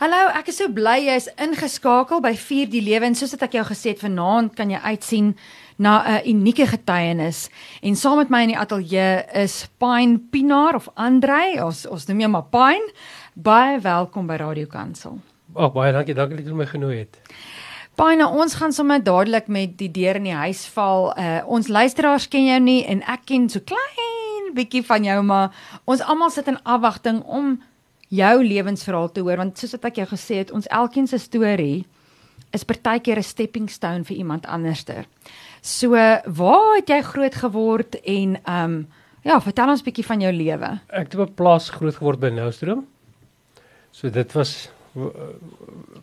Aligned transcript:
Hallo, 0.00 0.30
ek 0.32 0.46
is 0.48 0.56
so 0.56 0.70
bly 0.72 1.02
jy's 1.04 1.26
ingeskakel 1.36 2.22
by 2.24 2.30
4 2.38 2.70
die 2.72 2.80
lewe 2.80 3.10
en 3.10 3.16
soos 3.18 3.34
ek 3.36 3.58
jou 3.58 3.64
gesê 3.68 3.90
het 3.92 4.00
vanaand 4.00 4.54
kan 4.56 4.70
jy 4.72 4.78
uitsien 4.80 5.34
na 5.76 6.00
'n 6.00 6.22
unieke 6.32 6.64
getuienis. 6.66 7.50
En 7.82 7.96
saam 7.96 8.16
met 8.16 8.30
my 8.30 8.40
in 8.42 8.54
die 8.54 8.58
ateljee 8.58 9.24
is 9.34 9.68
Pine 9.78 10.18
Pinaar 10.32 10.74
of 10.74 10.88
Andrei, 10.96 11.60
ons 11.60 11.84
ons 11.86 12.06
noem 12.08 12.20
jou 12.20 12.30
maar 12.30 12.48
Pine. 12.48 12.88
Baie 13.34 13.80
welkom 13.80 14.26
by 14.26 14.36
Radio 14.36 14.66
Kansel. 14.66 15.20
Ag 15.54 15.72
baie 15.72 15.92
dankie, 15.92 16.14
dankie 16.14 16.36
dat 16.36 16.46
jy 16.46 16.54
my 16.54 16.66
genooi 16.66 16.98
het. 16.98 17.20
Pine, 17.94 18.28
ons 18.28 18.54
gaan 18.54 18.72
sommer 18.72 19.02
dadelik 19.02 19.48
met 19.48 19.76
die 19.76 19.90
deur 19.90 20.16
in 20.16 20.24
die 20.24 20.32
huis 20.32 20.66
val. 20.66 21.12
Uh 21.18 21.42
ons 21.46 21.68
luisteraars 21.68 22.28
ken 22.28 22.46
jou 22.46 22.60
nie 22.60 22.86
en 22.86 23.02
ek 23.02 23.26
ken 23.26 23.48
so 23.48 23.60
klein 23.60 24.54
bietjie 24.54 24.84
van 24.84 25.04
jou, 25.04 25.22
maar 25.22 25.52
ons 25.84 26.00
almal 26.00 26.30
sit 26.30 26.46
in 26.46 26.62
afwagting 26.62 27.22
om 27.24 27.60
jou 28.12 28.34
lewensverhaal 28.44 29.10
te 29.12 29.24
hoor 29.24 29.40
want 29.40 29.58
soos 29.58 29.72
wat 29.76 29.90
ek 29.92 30.02
jou 30.02 30.08
gesê 30.12 30.42
het, 30.42 30.52
ons 30.52 30.68
elkeen 30.68 31.08
se 31.08 31.18
storie 31.18 31.84
is 32.52 32.64
partykeer 32.68 33.18
'n 33.18 33.22
stepping 33.22 33.70
stone 33.70 34.04
vir 34.04 34.16
iemand 34.16 34.46
anderster. 34.46 35.06
So, 35.62 35.90
waar 36.26 36.76
het 36.76 36.88
jy 36.88 37.00
groot 37.02 37.34
geword 37.34 38.00
en 38.04 38.36
ehm 38.44 38.64
um, 38.64 38.86
ja, 39.22 39.40
vertel 39.40 39.70
ons 39.70 39.82
bietjie 39.82 40.04
van 40.04 40.20
jou 40.20 40.32
lewe. 40.32 40.80
Ek 40.88 41.12
het 41.12 41.14
op 41.14 41.28
'n 41.28 41.34
plaas 41.34 41.70
groot 41.70 41.94
geword 41.94 42.20
by 42.20 42.28
Noustroom. 42.28 42.86
So 43.90 44.10
dit 44.10 44.32
was 44.32 44.70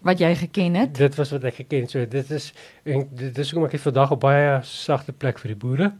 wat 0.02 0.19
jy 0.19 0.35
geken 0.35 0.75
het. 0.75 0.95
Dit 0.97 1.16
was 1.16 1.31
wat 1.31 1.44
ek 1.44 1.55
geken 1.55 1.81
het. 1.81 1.91
So 1.91 2.05
dit 2.05 2.31
is 2.31 2.53
en 2.83 3.07
dit 3.11 3.38
is 3.38 3.52
hoekom 3.52 3.69
ek 3.69 3.80
vandag 3.80 4.11
op 4.11 4.19
baie 4.19 4.59
sagte 4.63 5.11
plek 5.11 5.39
vir 5.39 5.47
die 5.53 5.59
boere. 5.59 5.91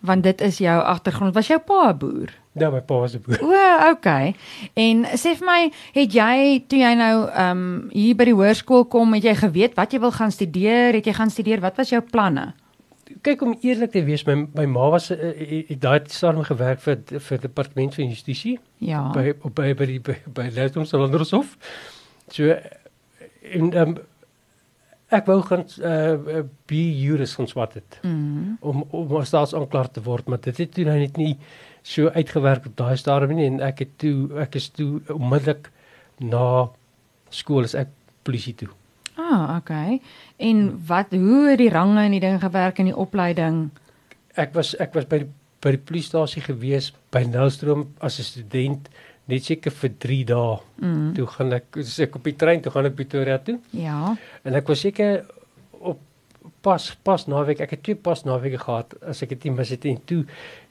Want 0.00 0.22
dit 0.22 0.40
is 0.40 0.58
jou 0.58 0.82
agtergrond. 0.82 1.34
Was 1.34 1.46
jou 1.46 1.58
pa 1.60 1.90
'n 1.90 1.98
boer? 1.98 2.30
Ja, 2.52 2.70
my 2.70 2.80
pa 2.80 2.94
was 2.98 3.14
'n 3.14 3.22
boer. 3.26 3.38
O, 3.42 3.90
okay. 3.90 4.34
En 4.74 5.04
sê 5.04 5.34
vir 5.36 5.46
my, 5.46 5.72
het 5.92 6.12
jy 6.12 6.64
toe 6.66 6.78
jy 6.78 6.94
nou 6.94 7.28
ehm 7.28 7.50
um, 7.50 7.90
hier 7.90 8.14
by 8.14 8.24
die 8.24 8.34
hoërskool 8.34 8.84
kom, 8.84 9.12
het 9.14 9.24
jy 9.24 9.34
geweet 9.34 9.74
wat 9.74 9.92
jy 9.92 10.00
wil 10.00 10.12
gaan 10.12 10.30
studeer? 10.30 10.92
Het 10.92 11.04
jy 11.06 11.12
gaan 11.12 11.30
studeer? 11.30 11.60
Wat 11.60 11.76
was 11.76 11.88
jou 11.88 12.02
planne? 12.02 12.54
Kyk 13.22 13.42
om 13.42 13.56
eerlik 13.60 13.90
te 13.90 14.04
wees, 14.04 14.24
my 14.24 14.46
my 14.54 14.66
ma 14.66 14.88
was 14.90 15.10
uh, 15.10 15.16
het 15.68 15.80
daai 15.80 16.00
stadium 16.06 16.44
gewerk 16.44 16.80
vir 16.80 16.98
vir 17.06 17.40
departement 17.40 17.94
van 17.94 18.08
justisie. 18.08 18.58
Ja. 18.78 19.10
By 19.12 19.34
by 19.54 19.74
by 19.74 19.86
die 19.86 20.00
by, 20.00 20.16
by 20.26 20.50
Leidstonslandershof. 20.54 21.56
So 22.30 22.54
en 23.42 23.72
ehm 23.72 23.88
um, 23.88 23.98
ek 25.14 25.28
wou 25.30 25.38
gaan 25.42 25.64
uh 25.80 26.42
be 26.68 26.82
juris 27.00 27.34
gaan 27.38 27.48
swat 27.48 27.74
het. 27.74 27.98
Mm. 28.02 28.56
Om 28.60 28.84
om 28.90 29.16
as 29.16 29.30
staatsaanklaer 29.32 29.90
te 29.90 30.02
word, 30.04 30.28
maar 30.28 30.40
dit 30.40 30.56
het 30.56 30.72
toe 30.74 30.84
nou 30.84 30.98
net 30.98 31.16
nie 31.16 31.36
so 31.82 32.10
uitgewerk 32.12 32.66
op 32.66 32.76
daai 32.76 32.96
stadium 32.96 33.36
nie 33.36 33.46
en 33.48 33.60
ek 33.64 33.84
het 33.84 33.94
toe 34.02 34.28
ek 34.44 34.58
is 34.60 34.68
toe 34.68 35.00
onmiddellik 35.14 35.70
na 36.20 36.68
skool 37.30 37.64
is 37.64 37.76
ek 37.78 37.88
polisie 38.26 38.54
toe. 38.54 38.68
Ah, 39.18 39.56
okay. 39.56 40.00
En 40.36 40.78
wat 40.86 41.12
hoe 41.12 41.48
het 41.50 41.58
die 41.58 41.72
range 41.72 42.04
en 42.04 42.14
die 42.14 42.22
ding 42.22 42.40
gewerk 42.40 42.78
in 42.78 42.90
die 42.92 42.96
opleiding? 42.96 43.68
Ek 44.38 44.54
was 44.54 44.74
ek 44.78 44.94
was 44.94 45.08
by 45.10 45.24
die, 45.24 45.30
by 45.64 45.74
die 45.74 45.82
polisiestasie 45.82 46.44
gewees 46.44 46.92
by 47.14 47.24
Nelstroom 47.26 47.88
as 47.98 48.18
'n 48.20 48.28
student 48.28 48.88
net 49.28 49.44
seker 49.44 49.74
vir 49.82 49.94
3 50.04 50.24
dae. 50.30 50.58
Mm. 50.80 51.08
Toe 51.16 51.26
gaan 51.34 51.56
ek 51.58 51.80
soos 51.80 51.98
ek 52.06 52.16
op 52.16 52.28
die 52.28 52.36
trein 52.40 52.62
toe 52.64 52.72
gaan 52.72 52.88
ek 52.88 52.96
Pretoria 52.98 53.38
toe. 53.44 53.58
Ja. 53.76 54.14
En 54.44 54.58
ek 54.58 54.70
was 54.72 54.84
seker 54.86 55.24
op 55.78 56.00
pas 56.64 56.88
pas 57.04 57.26
naweek. 57.28 57.60
Ek 57.64 57.76
het 57.76 57.84
twee 57.86 57.98
pas 58.08 58.24
naweke 58.24 58.60
gehad 58.64 58.96
as 59.06 59.22
ek 59.22 59.36
dit 59.36 59.48
nie 59.48 59.58
mis 59.58 59.72
het 59.74 59.86
en 59.88 60.00
toe 60.08 60.22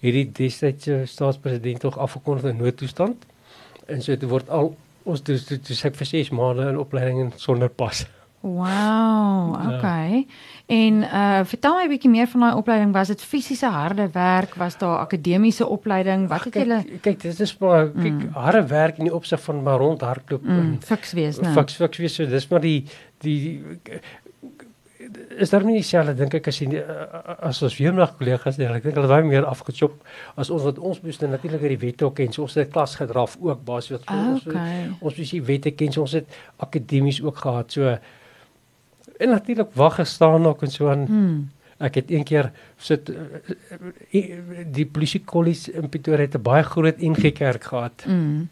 hierdie 0.03 0.25
destydse 0.41 1.03
staatspresident 1.09 1.85
tog 1.85 1.97
afgekondig 2.01 2.51
'n 2.51 2.61
noodtoestand. 2.63 3.25
En 3.87 4.01
so 4.01 4.15
dit 4.15 4.29
word 4.29 4.49
al 4.49 4.75
ons 5.03 5.21
toe 5.21 5.37
toe, 5.39 5.59
toe 5.59 5.75
ek 5.87 5.95
vir 5.95 6.07
6 6.07 6.29
maande 6.35 6.69
in 6.69 6.77
opleiding 6.77 7.33
sonder 7.37 7.69
pas. 7.69 8.05
Wow, 8.41 9.55
okay. 9.67 10.09
Ja. 10.15 10.23
En 10.65 10.93
uh 10.93 11.39
vertel 11.43 11.75
my 11.75 11.83
'n 11.83 11.89
bietjie 11.89 12.09
meer 12.09 12.27
van 12.27 12.39
daai 12.39 12.55
opleiding. 12.55 12.93
Was 12.93 13.07
dit 13.07 13.21
fisiese 13.21 13.65
harde 13.65 14.09
werk? 14.11 14.55
Was 14.55 14.77
daar 14.77 14.97
akademiese 14.97 15.67
opleiding? 15.67 16.27
Wat 16.27 16.43
het 16.43 16.53
julle 16.53 16.83
Kyk, 17.01 17.21
dit 17.21 17.39
is 17.39 17.57
maar 17.57 17.89
kyk 17.91 18.13
mm. 18.13 18.29
harde 18.31 18.67
werk 18.67 18.97
in 18.97 19.03
die 19.03 19.13
opsig 19.13 19.41
van 19.41 19.63
maar 19.63 19.77
rondhardloop 19.77 20.43
mm, 20.43 20.59
en 20.59 20.77
fiks 20.85 21.13
wees, 21.13 21.39
né? 21.39 21.51
Fiks 21.51 21.75
fiks 21.75 21.97
wees. 21.97 22.13
So 22.13 22.25
dis 22.25 22.47
maar 22.47 22.61
die 22.61 22.85
die, 23.17 23.63
die 23.79 24.01
is 25.37 25.49
daar 25.49 25.63
nie 25.63 25.77
dieselfde 25.77 26.13
dink 26.17 26.35
ek 26.39 26.49
as 26.51 26.59
die, 26.59 26.81
as 27.45 27.61
ons 27.65 27.77
weermag 27.79 28.15
kollegas 28.19 28.57
nie. 28.59 28.67
Ek 28.67 28.83
dink 28.83 28.97
hulle 28.99 29.09
baie 29.11 29.25
meer 29.27 29.47
afgechop 29.47 29.99
as 30.35 30.51
ons 30.53 30.65
wat 30.67 30.79
ons 30.79 31.01
moes 31.03 31.19
natuurlik 31.21 31.63
uit 31.63 31.73
die 31.75 31.81
wette 31.85 32.07
ook 32.07 32.17
ken. 32.19 32.33
So 32.35 32.47
ons 32.47 32.57
het 32.59 32.71
klas 32.73 32.95
gedraf 32.99 33.37
ook 33.39 33.63
basies 33.67 33.97
wat 33.97 34.07
Ah, 34.13 34.33
ons 34.33 34.47
okay. 34.47 34.87
ons 34.99 35.19
moes 35.21 35.33
die 35.35 35.43
wette 35.43 35.71
ken. 35.71 35.93
So 35.95 36.01
ons 36.07 36.17
het 36.19 36.39
akademies 36.63 37.21
ook 37.23 37.37
gehad. 37.45 37.71
So 37.71 37.97
en 39.17 39.29
natuurlik 39.29 39.73
wag 39.73 39.95
gestaan 39.95 40.45
ook 40.45 40.61
en 40.61 40.71
so 40.71 40.89
aan. 40.89 41.05
Hmm. 41.05 41.49
Ek 41.77 41.95
het 41.95 42.11
een 42.11 42.23
keer 42.25 42.51
sit 42.77 43.11
die 44.73 44.85
polisie 44.85 45.21
kollies 45.21 45.67
in 45.69 45.89
Pretoria 45.89 46.25
het 46.25 46.35
'n 46.35 46.41
baie 46.41 46.63
groot 46.63 46.97
NG 46.97 47.33
Kerk 47.33 47.63
gehad. 47.63 48.05
Mm. 48.05 48.49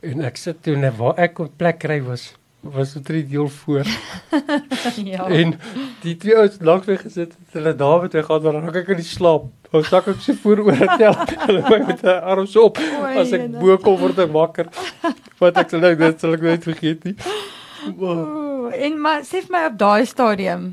En 0.00 0.20
ek 0.20 0.36
sit 0.36 0.62
toe 0.62 0.76
net 0.76 0.96
waar 0.96 1.14
ek 1.18 1.38
op 1.38 1.52
plek 1.56 1.78
kry 1.78 2.02
was 2.02 2.34
was 2.62 2.92
dit 2.92 3.04
drie 3.04 3.26
deel 3.26 3.48
voor. 3.48 3.86
ja. 5.04 5.26
En 5.28 5.54
die 6.00 6.16
twee 6.16 6.36
ouens 6.36 6.56
langs 6.60 6.86
my 6.86 6.96
gesit 6.96 7.32
het, 7.34 7.56
hulle 7.56 7.74
daar 7.74 8.04
my 8.04 8.22
gaan 8.22 8.42
maar 8.42 8.58
raak 8.62 8.78
ek 8.82 8.92
in 8.94 9.00
die 9.02 9.06
slaap. 9.06 9.48
Ou 9.72 9.82
sak 9.82 10.06
ek 10.12 10.20
so 10.20 10.36
voor 10.44 10.62
oor 10.66 10.82
tel. 11.00 11.16
Hulle 11.46 11.62
my 11.64 11.78
met 11.88 12.02
'n 12.04 12.20
arm 12.20 12.46
so 12.46 12.68
op 12.68 12.78
Oei, 12.78 13.16
as 13.18 13.32
ek 13.32 13.40
jene. 13.40 13.58
bo 13.58 13.76
kom 13.80 13.96
word 13.98 14.18
ek 14.18 14.30
wakker. 14.30 14.68
Wat 15.40 15.56
ek 15.56 15.70
sal 15.72 15.80
nou 15.80 15.94
dit 15.96 16.20
sal 16.20 16.36
ek 16.36 16.44
nooit 16.44 16.62
vergeet 16.62 17.04
nie. 17.08 17.16
Maar, 17.96 18.20
Ooh, 18.62 18.70
en 18.72 19.00
maar 19.02 19.26
sê 19.26 19.42
vir 19.42 19.52
my 19.56 19.64
op 19.70 19.76
daai 19.80 20.06
stadium 20.06 20.72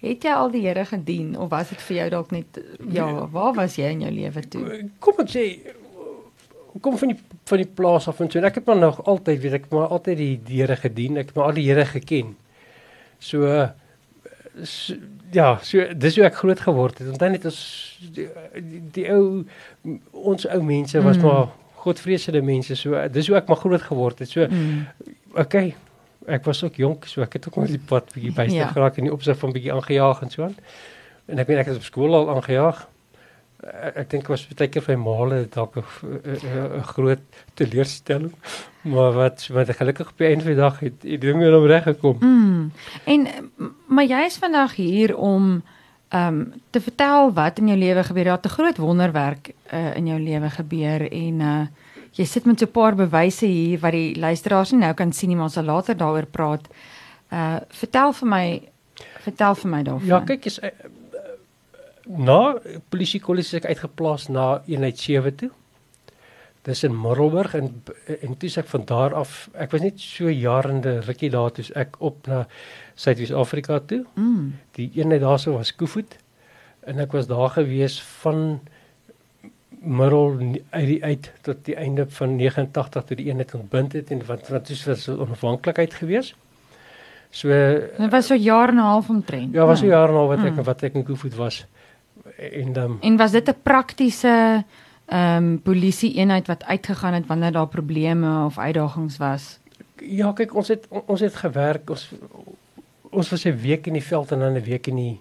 het 0.00 0.24
jy 0.24 0.32
al 0.32 0.50
die 0.54 0.62
Here 0.64 0.86
gedien 0.88 1.34
of 1.36 1.50
was 1.52 1.68
dit 1.74 1.82
vir 1.88 1.96
jou 1.96 2.08
dalk 2.16 2.30
net 2.32 2.60
ja, 2.94 3.06
waar 3.34 3.52
was 3.58 3.76
jy 3.76 3.90
in 3.92 4.06
jou 4.06 4.14
lewe 4.14 4.42
toe? 4.48 4.64
kom 5.04 5.20
ek 5.20 5.32
sê 5.34 5.44
kom 6.78 6.96
van 7.00 7.12
die 7.12 7.18
van 7.50 7.60
die 7.60 7.68
plaas 7.80 8.08
af 8.08 8.20
en 8.22 8.30
so 8.30 8.38
en 8.38 8.46
ek 8.48 8.60
het 8.60 8.68
maar 8.68 8.78
nog 8.78 9.00
altyd 9.10 9.42
weet 9.42 9.58
ek 9.58 9.68
maar 9.74 9.90
altyd 9.90 10.20
die, 10.20 10.60
Here 10.60 10.76
gedien. 10.76 11.18
Ek 11.18 11.32
het 11.32 11.38
maar 11.38 11.50
al 11.50 11.58
die 11.58 11.66
Here 11.66 11.84
geken. 11.88 12.36
So, 13.18 13.48
so 14.62 14.94
ja, 15.34 15.58
so 15.66 15.86
dis 15.94 16.18
hoe 16.18 16.26
ek 16.26 16.38
groot 16.40 16.62
geword 16.62 17.02
het. 17.02 17.10
Dan 17.18 17.36
het 17.36 17.46
ons 17.50 17.60
die, 18.14 18.28
die, 18.54 18.82
die 18.94 19.06
ou 19.12 19.42
ons 20.30 20.46
ou 20.46 20.60
mense 20.66 21.02
was 21.02 21.18
mm. 21.18 21.26
maar 21.26 21.50
godvreesende 21.84 22.42
mense. 22.44 22.76
So 22.78 22.98
dis 23.12 23.30
hoe 23.30 23.38
ek 23.40 23.50
maar 23.50 23.62
groot 23.62 23.86
geword 23.90 24.22
het. 24.22 24.30
So 24.30 24.46
Mm. 24.50 24.86
okay, 25.38 25.74
ek 26.26 26.44
was 26.44 26.62
ook 26.64 26.74
jonk, 26.74 27.06
so 27.06 27.22
ek 27.22 27.32
het 27.32 27.48
ook 27.48 27.56
maar 27.56 27.66
die 27.66 27.78
pad 27.78 28.12
bietjie 28.14 28.32
byste 28.32 28.56
Ja. 28.56 28.66
geraak 28.66 28.96
in 28.96 29.04
die 29.04 29.12
opsig 29.12 29.38
van 29.38 29.52
bietjie 29.52 29.72
aangejaag 29.72 30.22
en 30.22 30.30
so 30.30 30.42
aan. 30.42 30.56
En 31.26 31.38
ek 31.38 31.46
weet 31.46 31.58
ek 31.58 31.66
het 31.66 31.76
op 31.76 31.82
skool 31.82 32.14
al 32.14 32.30
aangejaag. 32.34 32.88
Ek, 33.60 33.96
ek 33.96 34.10
dink 34.10 34.28
was 34.28 34.46
baie 34.48 34.68
keer 34.68 34.82
vir 34.82 34.96
my 34.96 35.04
male 35.04 35.48
dalk 35.48 35.76
'n 35.76 35.84
eh, 36.24 36.78
'n 36.78 36.82
groot 36.82 37.20
teleurstelling. 37.54 38.34
Maar 38.82 39.12
wat 39.12 39.46
wat 39.52 39.76
gelukkig 39.76 40.10
op 40.10 40.18
die 40.18 40.26
einde 40.26 40.44
van 40.44 40.52
die 40.52 40.60
dag 40.60 40.80
het 40.80 41.00
die 41.00 41.18
dinge 41.18 41.50
nou 41.50 41.66
reg 41.66 41.84
gekom. 41.84 42.16
Mm. 42.20 42.72
En 43.04 43.28
maar 43.86 44.04
jy 44.04 44.24
is 44.24 44.38
vandag 44.38 44.74
hier 44.74 45.16
om 45.16 45.62
ehm 46.08 46.26
um, 46.26 46.52
te 46.70 46.80
vertel 46.80 47.32
wat 47.32 47.58
in 47.58 47.66
jou 47.66 47.78
lewe 47.78 48.04
gebeur. 48.04 48.24
Daar 48.24 48.36
het 48.42 48.46
'n 48.46 48.56
groot 48.58 48.76
wonderwerk 48.76 49.52
uh, 49.72 49.96
in 49.96 50.06
jou 50.06 50.20
lewe 50.20 50.50
gebeur 50.50 51.12
en 51.12 51.40
uh 51.40 51.66
jy 52.18 52.24
sit 52.26 52.46
met 52.46 52.58
so 52.58 52.66
'n 52.66 52.72
paar 52.72 52.94
bewyse 52.94 53.46
hier 53.46 53.78
wat 53.80 53.92
die 53.92 54.14
luisteraars 54.14 54.72
nie 54.72 54.80
nou 54.80 54.94
kan 54.94 55.12
sien 55.12 55.28
nie, 55.28 55.36
maar 55.36 55.44
ons 55.50 55.54
sal 55.54 55.64
later 55.64 55.96
daaroor 55.96 56.26
praat. 56.26 56.68
Uh 57.32 57.60
vertel 57.68 58.12
vir 58.12 58.28
my 58.28 58.70
vertel 59.24 59.54
vir 59.54 59.70
my 59.70 59.82
daarvan. 59.82 60.06
Ja, 60.06 60.20
kyk 60.20 60.46
is 60.46 60.58
eh, 60.58 60.68
eh, 60.68 60.90
na 62.06 62.58
polisiekollies 62.88 63.52
is 63.52 63.60
ek 63.60 63.70
uitgeplaas 63.70 64.28
na 64.28 64.62
eenheid 64.66 64.98
7 64.98 65.34
toe. 65.36 65.50
Dis 66.62 66.84
in 66.84 66.96
Middelburg 66.96 67.54
en 67.56 67.70
en 68.20 68.36
toe 68.36 68.50
ek 68.60 68.68
van 68.68 68.84
daar 68.84 69.14
af, 69.14 69.48
ek 69.54 69.70
was 69.72 69.80
net 69.80 70.00
so 70.00 70.28
jarende 70.28 71.00
rukkie 71.06 71.30
daar 71.30 71.52
toe 71.56 71.64
ek 71.74 71.96
op 71.98 72.26
na 72.26 72.46
Suid-Afrika 72.94 73.80
toe. 73.80 74.04
Mm. 74.14 74.58
Die 74.76 74.90
eenheid 74.94 75.22
daarso 75.22 75.56
was 75.56 75.72
Koevoet 75.72 76.18
en 76.84 77.00
ek 77.00 77.12
was 77.12 77.28
daar 77.30 77.50
gewees 77.56 78.00
van 78.20 78.60
middel 79.82 80.38
uit 80.70 80.86
die 80.86 81.04
uit 81.04 81.32
tot 81.40 81.64
die 81.64 81.74
einde 81.76 82.04
van 82.08 82.36
89 82.36 83.04
toe 83.04 83.16
die 83.16 83.26
eenheid 83.26 83.54
ontbind 83.54 83.92
het 83.92 84.10
en 84.10 84.22
wat 84.26 84.48
wat 84.48 84.68
is 84.68 84.84
was 84.84 85.08
onafhanklikheid 85.08 85.94
gewees. 85.94 86.34
So 87.30 87.48
Dit 87.96 88.10
was 88.10 88.26
so 88.26 88.34
jaar 88.34 88.68
en 88.68 88.74
'n 88.74 88.78
half 88.78 89.08
omtrent. 89.08 89.52
ja, 89.54 89.64
was 89.66 89.78
so 89.78 89.84
né? 89.86 89.88
jare 89.90 90.12
nou 90.12 90.28
wat 90.28 90.44
ek 90.44 90.56
Mm. 90.56 90.62
wat 90.64 90.82
ek 90.82 90.94
in 90.94 91.04
Koevoet 91.04 91.34
was. 91.34 91.66
En 92.36 92.72
dan 92.72 92.98
En 93.00 93.16
was 93.16 93.30
dit 93.30 93.48
'n 93.48 93.54
praktiese 93.62 94.64
ehm 95.06 95.36
um, 95.44 95.60
polisie 95.62 96.14
eenheid 96.14 96.46
wat 96.46 96.64
uitgegaan 96.64 97.14
het 97.14 97.26
wanneer 97.26 97.52
daar 97.52 97.66
probleme 97.68 98.44
of 98.44 98.58
uitdagings 98.58 99.16
was? 99.16 99.58
ja, 99.98 100.32
kyk 100.32 100.54
ons 100.54 100.68
het 100.68 100.86
ons 101.06 101.20
het 101.20 101.34
gewerk. 101.34 101.90
Ons 101.90 102.10
ons 103.10 103.30
was 103.30 103.44
'n 103.44 103.56
week 103.56 103.86
in 103.86 103.92
die 103.92 104.04
veld 104.04 104.32
en 104.32 104.38
dan 104.38 104.52
'n 104.56 104.62
week 104.62 104.86
in 104.86 104.96
die 104.96 105.20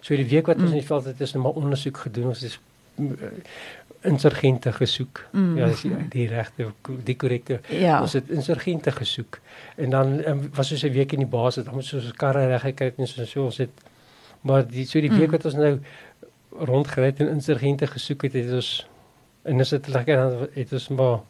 So 0.00 0.16
die 0.16 0.28
week 0.28 0.46
wat 0.46 0.56
ons 0.56 0.64
Mm. 0.64 0.72
in 0.72 0.78
die 0.78 0.86
veld 0.86 1.04
het 1.04 1.20
is 1.20 1.32
nou 1.32 1.44
maar 1.44 1.52
ondersoek 1.62 1.96
gedoen. 1.96 2.26
Ons 2.26 2.42
is 2.42 2.58
insurgente 4.04 4.72
gesoek. 4.72 5.24
Mm. 5.32 5.56
Ja, 5.56 5.66
dis 5.66 5.80
die, 5.80 6.08
die 6.08 6.26
regte 6.28 6.66
die 7.04 7.16
korrekte. 7.16 7.60
Ja. 7.68 8.00
Ons 8.00 8.12
het 8.12 8.30
insurgente 8.30 8.92
gesoek. 8.92 9.38
En 9.76 9.90
dan 9.90 10.18
um, 10.28 10.48
was 10.54 10.72
ons 10.72 10.84
'n 10.84 10.92
week 10.92 11.12
in 11.12 11.18
die 11.18 11.28
dan 11.28 11.64
moet 11.64 11.74
ons 11.74 11.94
ons 11.94 12.12
karre 12.12 12.46
reg 12.46 12.60
gekry 12.60 12.92
en 12.96 13.06
so 13.06 13.24
so 13.24 13.44
ons 13.44 13.56
het 13.58 13.70
maar 14.40 14.66
die 14.68 14.86
so 14.86 15.00
die 15.00 15.10
week 15.10 15.26
Mm. 15.26 15.30
wat 15.30 15.44
ons 15.44 15.54
nou 15.54 15.80
rondgery 16.58 17.06
het 17.06 17.20
en 17.20 17.28
insurgente 17.28 17.86
gesoek 17.86 18.22
het, 18.22 18.32
het 18.32 18.52
ons 18.52 18.86
en 19.42 19.60
is 19.60 19.68
dit 19.68 19.88
lekker 19.88 20.16
dan 20.16 20.48
het 20.54 20.72
ons 20.72 20.88
maar 20.88 21.20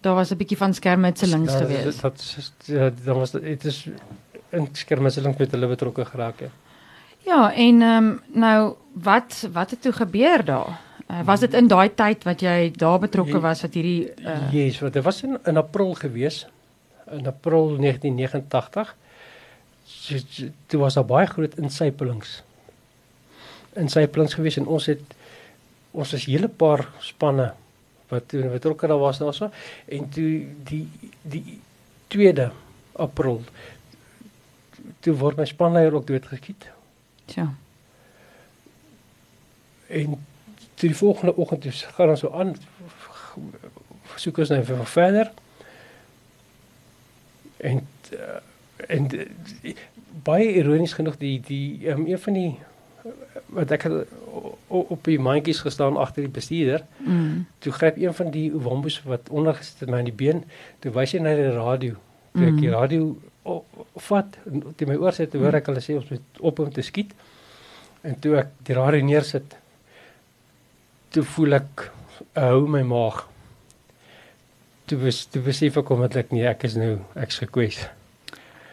Daar 0.00 0.14
was 0.14 0.30
'n 0.30 0.36
bietjie 0.36 0.56
van 0.56 0.74
skermutselings 0.74 1.54
gewees. 1.54 2.00
Dat, 2.00 2.36
dat 2.66 3.04
dan 3.04 3.18
was 3.18 3.30
dit 3.30 3.42
het 3.42 3.64
is 3.64 3.88
in 4.50 4.68
skermutseling 4.72 5.38
met 5.38 5.50
hulle 5.50 5.66
betrokke 5.66 6.04
geraak 6.04 6.40
ja. 6.40 6.50
Ja, 7.18 7.52
en 7.54 7.82
ehm 7.82 8.04
um, 8.04 8.20
nou 8.26 8.74
wat 8.92 9.48
wat 9.52 9.70
het 9.70 9.82
toe 9.82 9.92
gebeur 9.92 10.44
daar? 10.44 10.80
Uh, 11.10 11.24
was 11.26 11.40
dit 11.42 11.54
in 11.58 11.66
daai 11.66 11.90
tyd 11.94 12.22
wat 12.22 12.42
jy 12.44 12.70
daar 12.78 13.00
betrokke 13.02 13.40
was 13.42 13.64
wat 13.64 13.74
hierdie 13.74 14.12
uh, 14.22 14.52
Yes, 14.54 14.78
want 14.78 14.94
dit 14.94 15.02
was 15.02 15.22
in 15.26 15.38
in 15.44 15.56
April 15.58 15.94
gewees. 15.98 16.44
In 17.10 17.26
April 17.26 17.74
1989. 17.82 18.94
So, 19.84 20.18
so, 20.18 20.52
toe 20.66 20.80
was 20.80 20.94
daar 20.94 21.08
baie 21.08 21.26
groot 21.26 21.56
insypelings. 21.58 22.42
Insypelings 23.74 24.38
gewees 24.38 24.60
en 24.60 24.70
ons 24.70 24.86
het 24.86 25.18
ons 25.90 26.12
is 26.14 26.28
hele 26.30 26.48
paar 26.48 26.86
spanne 27.02 27.50
wat 28.10 28.28
toe 28.30 28.46
betrokke 28.52 28.86
daar 28.90 29.02
was 29.02 29.18
daarso 29.18 29.50
en 29.86 30.08
toe 30.14 30.30
die 30.70 30.86
die 31.22 31.58
2de 32.14 32.50
April 32.92 33.42
toe 35.02 35.14
word 35.18 35.38
my 35.38 35.46
spanleier 35.50 35.94
ook 35.94 36.06
doodgeskiet 36.06 36.68
ja. 37.34 37.48
en 39.88 40.18
toe 40.80 40.88
die 40.88 40.96
volgende 40.96 41.34
oggend 41.36 41.66
gaan 41.96 42.08
ons 42.14 42.20
so 42.24 42.30
aan. 42.32 42.54
Soek 44.16 44.38
ons 44.42 44.48
nou 44.52 44.62
vir 44.64 44.80
verder. 44.88 45.30
En 47.60 47.82
uh, 48.16 48.38
en 48.88 49.06
die, 49.12 49.74
baie 50.24 50.46
ironies 50.56 50.94
genoeg 50.96 51.18
die 51.20 51.36
die 51.44 51.88
um, 51.92 52.06
een 52.08 52.18
van 52.18 52.36
die 52.38 52.50
wat 53.54 53.70
ek 53.76 53.84
o- 53.90 54.56
op 54.94 55.04
die 55.08 55.18
mandjies 55.20 55.60
gestaan 55.64 55.96
agter 56.00 56.24
die 56.26 56.32
bestuurder. 56.32 56.84
Mm. 57.04 57.44
toe 57.58 57.72
gryp 57.72 57.96
een 58.00 58.14
van 58.16 58.30
die 58.32 58.46
wambos 58.52 59.00
wat 59.08 59.28
onder 59.30 59.54
gesit 59.58 59.80
het 59.84 59.90
my 59.92 60.00
in 60.02 60.08
die 60.10 60.16
been 60.16 60.42
toe 60.80 60.92
wys 60.96 61.12
hy 61.16 61.20
na 61.24 61.34
die 61.36 61.50
radio. 61.56 61.96
Toe 62.32 62.46
ek 62.48 62.56
die 62.60 62.68
Mhm. 62.70 62.76
radio 62.76 63.16
o- 63.44 63.64
vat 64.08 64.36
en 64.46 64.64
toe 64.76 64.86
my 64.88 64.96
oor 64.96 65.12
sit 65.12 65.32
hoor 65.32 65.54
ek 65.60 65.66
hulle 65.66 65.80
sê 65.84 65.96
ons 66.00 66.10
moet 66.10 66.40
op 66.40 66.58
hom 66.58 66.72
te 66.72 66.82
skiet. 66.82 67.12
En 68.02 68.16
toe 68.20 68.36
ek 68.40 68.48
die 68.64 68.74
radio 68.76 69.04
neersit 69.04 69.56
toe 71.10 71.22
voel 71.22 71.58
ek 71.60 71.90
hou 72.38 72.66
my 72.68 72.82
maag 72.82 73.24
toe 74.90 74.98
was 75.04 75.24
toe 75.30 75.42
besef 75.42 75.76
ek 75.80 75.90
onmiddellik 75.94 76.32
nee 76.34 76.46
ek 76.50 76.64
is 76.68 76.76
nou 76.80 76.98
ek's 77.16 77.38
gekwes 77.44 77.86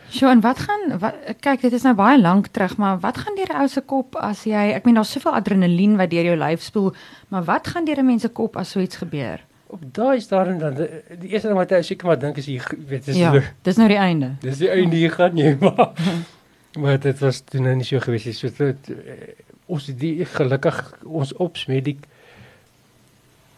So 0.07 0.29
en 0.31 0.39
wat 0.39 0.61
gaan 0.63 0.93
wat 1.01 1.15
kyk 1.43 1.65
dit 1.65 1.73
is 1.75 1.83
nou 1.83 1.91
baie 1.99 2.15
lank 2.19 2.47
terug 2.55 2.77
maar 2.79 2.99
wat 3.03 3.17
gaan 3.17 3.35
deur 3.35 3.51
'n 3.51 3.61
ou 3.61 3.67
se 3.67 3.81
kop 3.81 4.15
as 4.15 4.45
jy 4.45 4.71
ek 4.75 4.85
meen 4.85 4.95
daar's 4.95 5.11
soveel 5.11 5.35
adrenalien 5.35 5.97
wat 5.97 6.09
deur 6.09 6.23
jou 6.23 6.37
lyf 6.37 6.61
spoel 6.63 6.93
maar 7.29 7.43
wat 7.43 7.67
gaan 7.67 7.85
deur 7.85 7.99
'n 7.99 8.05
mens 8.05 8.21
se 8.21 8.29
kop 8.29 8.55
as 8.57 8.71
so 8.71 8.79
iets 8.79 8.95
gebeur? 8.97 9.41
op 9.67 9.81
daai 9.93 10.19
stadium 10.21 10.59
dan 10.59 10.75
die, 10.75 10.87
die 11.19 11.29
eerste 11.33 11.49
ding 11.49 11.57
wat 11.59 11.71
ek 11.71 11.83
seker 11.83 12.07
maar 12.07 12.19
dink 12.19 12.37
is 12.37 12.47
jy 12.47 12.61
weet 12.87 13.05
dis 13.05 13.17
ja, 13.19 13.31
nou- 13.31 13.43
dis 13.63 13.77
nou 13.77 13.87
die 13.87 13.97
einde. 13.99 14.29
Dis 14.47 14.57
die 14.57 14.69
einde 14.71 14.95
hier 14.95 15.11
gaan 15.11 15.37
jy 15.37 15.57
maar. 15.59 15.91
maar 16.81 16.99
dit 16.99 17.19
was 17.19 17.41
toe 17.41 17.59
nou 17.61 17.75
nie 17.75 17.83
so 17.83 17.99
gewees 17.99 18.25
nie. 18.25 18.33
So 18.37 18.47
dit 18.49 18.89
eh, 18.89 19.33
ons 19.67 19.85
die 19.85 20.25
gelukkig 20.25 20.79
ons 21.03 21.33
opsmedik 21.33 22.05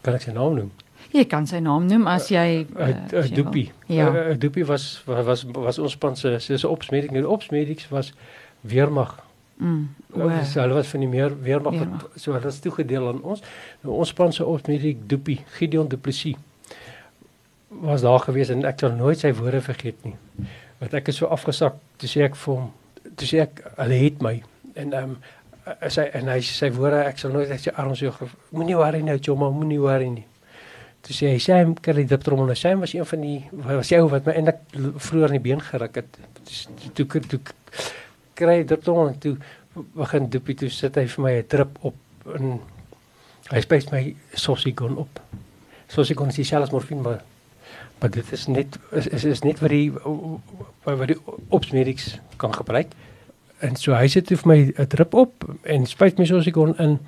kan 0.09 0.19
ek 0.19 0.27
sy 0.27 0.35
naam 0.35 0.57
noem. 0.57 0.73
Jy 1.13 1.23
kan 1.29 1.47
sy 1.49 1.61
naam 1.65 1.87
noem 1.89 2.09
as 2.11 2.27
jy 2.29 2.65
Uh, 2.75 2.89
eh, 2.89 2.89
uh, 2.89 3.21
wil. 3.21 3.31
Doopie. 3.39 3.71
Ja. 3.87 4.09
Uh, 4.09 4.35
Doopie 4.37 4.65
was 4.65 4.91
was 5.07 5.45
was 5.55 5.79
ons 5.79 5.95
span 5.97 6.15
se 6.19 6.37
se 6.39 6.67
opsmedik. 6.67 7.13
Die 7.15 7.25
opsmediks 7.27 7.89
was 7.93 8.13
weermag. 8.61 9.15
Mm. 9.59 9.87
O, 10.13 10.27
Uh, 10.27 10.43
so 10.43 10.61
hulle 10.61 10.73
was 10.73 10.87
van 10.87 10.99
die 10.99 11.09
meer 11.09 11.33
weermag 11.43 11.79
wat 11.79 12.05
so 12.15 12.33
hulle 12.33 12.47
is 12.47 12.59
toegedeel 12.63 13.07
aan 13.07 13.23
ons. 13.23 13.41
Nou 13.81 13.97
ons 13.97 14.09
span 14.09 14.33
se 14.33 14.45
opsmedik 14.45 15.07
Doopie, 15.09 15.41
Gideon 15.57 15.87
Du 15.87 15.97
Plessis 15.97 16.37
was 17.69 18.01
daar 18.01 18.19
gewees 18.19 18.49
en 18.49 18.65
ek 18.65 18.79
sal 18.81 18.95
nooit 18.97 19.19
sy 19.21 19.31
woorde 19.37 19.61
vergeet 19.61 20.05
nie. 20.05 20.15
Want 20.79 20.95
ek 20.97 21.11
is 21.11 21.19
so 21.21 21.29
afgesak, 21.29 21.77
toe 22.01 22.09
sê 22.09 22.23
ek 22.25 22.37
vir 22.39 22.55
hom, 22.55 22.71
toe 23.19 23.27
sê 23.29 23.43
ek 23.45 23.61
hulle 23.77 23.99
het 24.05 24.23
my 24.25 24.39
en 24.75 24.93
ehm 24.93 25.11
um, 25.11 25.19
sy 25.89 26.05
en 26.13 26.27
hy 26.27 26.39
sy 26.41 26.69
woorde 26.75 27.03
ek 27.05 27.17
sal 27.21 27.31
nooit 27.31 27.49
uit 27.51 27.61
sy 27.61 27.71
arms 27.75 27.99
ge- 27.99 28.29
moenie 28.51 28.75
worry 28.75 29.01
nou 29.01 29.17
Choma, 29.19 29.49
moenie 29.49 29.79
worry 29.79 30.09
nie. 30.09 30.25
Toe 31.01 31.13
sê 31.15 31.29
hy 31.33 31.39
sy 31.39 31.59
kry 31.81 32.03
dit 32.03 32.23
trommel 32.23 32.45
nou 32.51 32.55
sy 32.55 32.73
was 32.75 32.93
een 32.93 33.05
van 33.05 33.21
die 33.21 33.39
was 33.65 33.91
jy 33.91 34.01
wat 34.01 34.25
my 34.25 34.33
eintlik 34.33 34.59
vroeër 34.99 35.29
in 35.33 35.37
die 35.41 35.45
been 35.47 35.61
geruk 35.61 35.95
het. 35.95 36.19
Toe 36.95 37.05
toe, 37.05 37.21
toe 37.21 37.39
kry 38.35 38.63
dit 38.63 38.81
trommel 38.83 39.13
en 39.13 39.19
toe 39.19 39.37
begin 39.95 40.29
Doopie 40.29 40.55
toe 40.55 40.69
sit 40.69 40.95
hy 40.95 41.05
vir 41.07 41.23
my 41.23 41.33
'n 41.39 41.47
drip 41.47 41.77
op 41.83 41.95
en 42.35 42.59
hy 43.51 43.61
spys 43.61 43.91
my 43.91 44.15
sossigon 44.33 44.97
op. 44.97 45.19
Sossigon 45.87 46.29
is 46.29 46.35
dieselfde 46.35 46.71
morfine 46.73 47.01
maar 47.01 47.21
maar 48.01 48.09
dit 48.09 48.31
is 48.31 48.47
net 48.47 48.77
is 48.91 49.07
is, 49.07 49.23
is 49.25 49.41
net 49.43 49.59
wat 49.59 49.69
die 49.69 49.91
wat 49.91 51.07
die 51.07 51.17
opsmediks 51.49 52.19
kan 52.37 52.53
gebruik. 52.53 52.87
En 53.59 53.75
so 53.75 53.93
hy 53.93 54.07
sit 54.07 54.27
vir 54.31 54.47
my 54.47 54.59
'n 54.77 54.87
drip 54.87 55.13
op 55.13 55.33
en 55.63 55.85
spyt 55.85 56.17
my 56.19 56.25
soos 56.25 56.47
ek 56.47 56.53
kon 56.53 56.75
in 56.77 56.99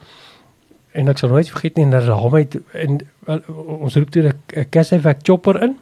en 0.92 1.08
ek 1.08 1.18
sal 1.18 1.30
nooit 1.30 1.50
vergeet 1.50 1.78
nie 1.78 1.86
en 1.86 1.94
haal 1.94 2.30
my 2.30 2.44
toe, 2.46 2.62
en 2.74 3.00
wel, 3.28 3.40
ons 3.80 3.96
roep 3.96 4.10
toe 4.12 4.34
'n 4.56 4.66
Casavac 4.70 5.20
chopper 5.24 5.62
in. 5.64 5.78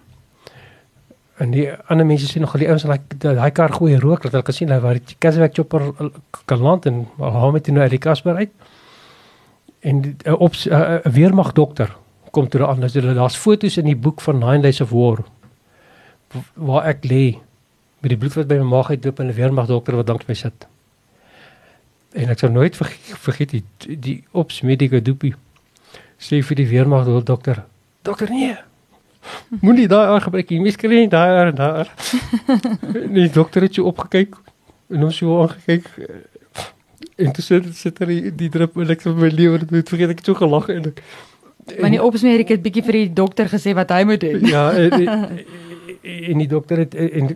En 1.40 1.52
die 1.52 1.72
ander 1.88 2.06
mense 2.06 2.28
sien 2.28 2.42
nog 2.42 2.54
al 2.54 2.60
die 2.60 2.68
ouens 2.68 2.84
wat 2.84 3.00
like, 3.10 3.18
daai 3.18 3.52
kar 3.52 3.74
gooi 3.74 3.96
rook 3.98 4.22
dat 4.22 4.32
hulle 4.32 4.44
kan 4.44 4.54
sien 4.54 4.70
hy 4.72 4.80
waar 4.80 4.94
die 5.00 5.16
Casavac 5.20 5.56
chopper 5.56 5.82
eh, 5.82 6.08
kan 6.46 6.60
land 6.62 6.86
en 6.86 7.08
my 7.18 7.60
toe 7.60 7.74
nou 7.74 7.82
uit 7.84 7.92
die 7.96 8.00
Casper 8.00 8.36
uit. 8.36 8.52
En 9.82 10.02
die- 10.02 10.16
'n 10.26 10.34
op 10.34 10.54
'n 10.54 11.12
weermag 11.12 11.54
dokter 11.54 11.96
kom 12.32 12.48
toe 12.50 12.68
aan. 12.68 12.80
Dus 12.80 12.94
daar's 12.94 13.38
foto's 13.38 13.78
in 13.78 13.86
die 13.86 13.96
boek 13.96 14.22
van 14.22 14.38
Nine 14.40 14.62
Days 14.62 14.82
of 14.82 14.90
War 14.90 15.24
waar 16.54 16.86
ek 16.86 17.06
lê 17.06 17.40
met 18.00 18.14
die 18.14 18.18
bloed 18.18 18.34
wat 18.34 18.48
by 18.48 18.60
my 18.62 18.70
maag 18.70 18.90
uitloop 18.90 19.20
en 19.20 19.28
'n 19.28 19.36
weermag 19.36 19.68
dokter 19.68 19.96
wat 19.96 20.08
langs 20.08 20.26
my 20.28 20.34
sit. 20.34 20.68
En 22.14 22.30
ek 22.30 22.40
sal 22.40 22.52
nooit 22.52 22.76
verge 22.76 22.98
vergeet 23.28 23.52
die 23.52 23.64
die 23.98 24.24
opsmedieke 24.32 25.02
doopie 25.02 25.36
sê 26.20 26.42
vir 26.44 26.56
die 26.56 26.68
weermag 26.68 27.06
dokter, 27.24 27.64
dokter 28.02 28.30
nee. 28.30 28.58
Moenie 29.62 29.88
daai 29.88 30.08
ar 30.08 30.22
gebruik 30.22 30.50
nie. 30.50 30.72
Kry 30.72 30.90
nie 30.90 31.08
daai 31.12 31.32
ar 31.40 31.48
en 31.52 31.56
daai 31.56 31.80
ar. 31.84 31.90
En 32.94 33.14
die 33.24 33.30
dokter 33.30 33.62
het 33.62 33.74
so 33.74 33.84
opgekyk 33.84 34.36
en 34.90 35.04
ons 35.04 35.18
so 35.18 35.42
aangekyk 35.42 35.90
en 37.20 37.34
toe 37.36 37.44
sit 37.44 37.68
sit 37.76 38.00
er 38.02 38.08
die, 38.08 38.32
die 38.36 38.50
drup 38.50 38.78
en 38.80 38.90
ek 38.90 39.04
het 39.04 39.16
my 39.16 39.30
lewe 39.34 39.60
net 39.70 39.92
vergeet 39.92 40.16
ek 40.16 40.24
het 40.24 40.32
so 40.32 40.40
gelag 40.40 40.70
en 40.74 40.94
ek 40.94 41.04
Want 41.70 41.94
die 41.94 42.02
opsmeer 42.02 42.42
ek 42.42 42.56
het 42.56 42.64
bietjie 42.66 42.82
vir 42.82 42.96
die 42.98 43.10
dokter 43.14 43.50
gesê 43.52 43.76
wat 43.78 43.92
hy 43.94 44.00
moet 44.10 44.24
doen. 44.24 44.46
Ja, 44.50 44.72
en, 44.74 45.04
en, 45.06 45.42
en 46.32 46.42
die 46.42 46.48
dokter 46.50 46.82
het 46.82 46.96
en 46.98 47.30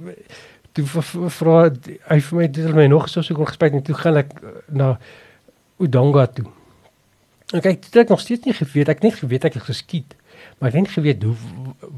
toe 0.74 0.86
vra 1.30 1.58
hy 2.10 2.20
vir 2.28 2.38
my 2.40 2.48
dit 2.48 2.66
het 2.66 2.76
my 2.76 2.88
nog 2.90 3.10
so 3.10 3.22
so 3.22 3.36
kon 3.38 3.48
gespreek 3.50 3.74
en 3.78 3.84
toe 3.86 3.96
gaan 3.96 4.18
ek 4.24 4.34
eh, 4.42 4.58
na 4.74 4.98
Udanga 5.82 6.26
toe. 6.28 6.46
En 7.54 7.62
kyk, 7.62 7.82
dit 7.82 7.90
het 7.94 8.04
ek 8.06 8.10
nog 8.14 8.22
steeds 8.24 8.46
nie 8.48 8.54
geweet, 8.58 8.90
ek 8.90 9.02
net 9.04 9.18
geweet 9.20 9.46
ek 9.46 9.58
het 9.60 9.68
geskiet, 9.68 10.16
maar 10.58 10.70
ek 10.72 10.78
het 10.78 10.86
nie 10.88 10.94
geweet 10.96 11.24
hoe 11.24 11.36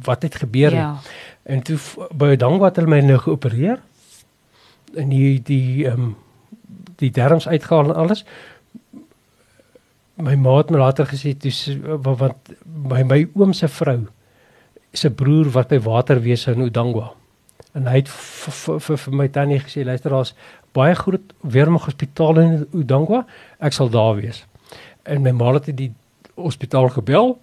wat 0.08 0.24
het 0.27 0.36
gebeur 0.41 0.72
nie. 0.75 0.79
Ja. 0.84 0.96
En 1.44 1.62
toe 1.63 1.77
by 2.15 2.34
Udanga 2.36 2.65
het 2.70 2.79
hulle 2.82 2.91
my 2.91 3.00
nou 3.05 3.20
geopereer. 3.24 3.79
En 4.96 5.10
die 5.12 5.39
die 5.44 5.86
ehm 5.88 6.01
um, 6.10 6.13
die 6.96 7.12
darmes 7.12 7.48
uitgehaal 7.48 7.89
en 7.91 7.96
alles. 8.00 8.22
My 10.15 10.36
ma 10.39 10.53
het 10.62 10.70
my 10.72 10.77
later 10.79 11.05
gesê 11.12 11.34
wa- 11.84 12.15
want 12.15 12.53
my 12.63 13.03
my 13.03 13.25
oom 13.36 13.53
se 13.53 13.67
vrou 13.67 14.05
se 14.96 15.10
broer 15.12 15.50
wat 15.51 15.67
by 15.74 15.79
waterwese 15.84 16.51
in 16.55 16.62
Udangwa. 16.70 17.12
En 17.76 17.88
hy 17.92 17.96
het 18.02 18.10
vir 18.10 18.80
vir 18.98 19.14
my 19.14 19.28
tannie 19.28 19.60
gesê 19.60 19.84
luister 19.86 20.12
daar's 20.12 20.34
baie 20.76 20.96
groot 20.96 21.34
weermag 21.42 21.86
hospitaal 21.86 22.40
in 22.40 22.68
Udangwa. 22.74 23.26
Ek 23.60 23.74
sal 23.76 23.90
daar 23.90 24.16
wees. 24.16 24.46
En 25.04 25.22
my 25.22 25.32
ma 25.32 25.54
het 25.54 25.70
die 25.78 25.92
hospitaal 26.36 26.90
gebel. 26.90 27.38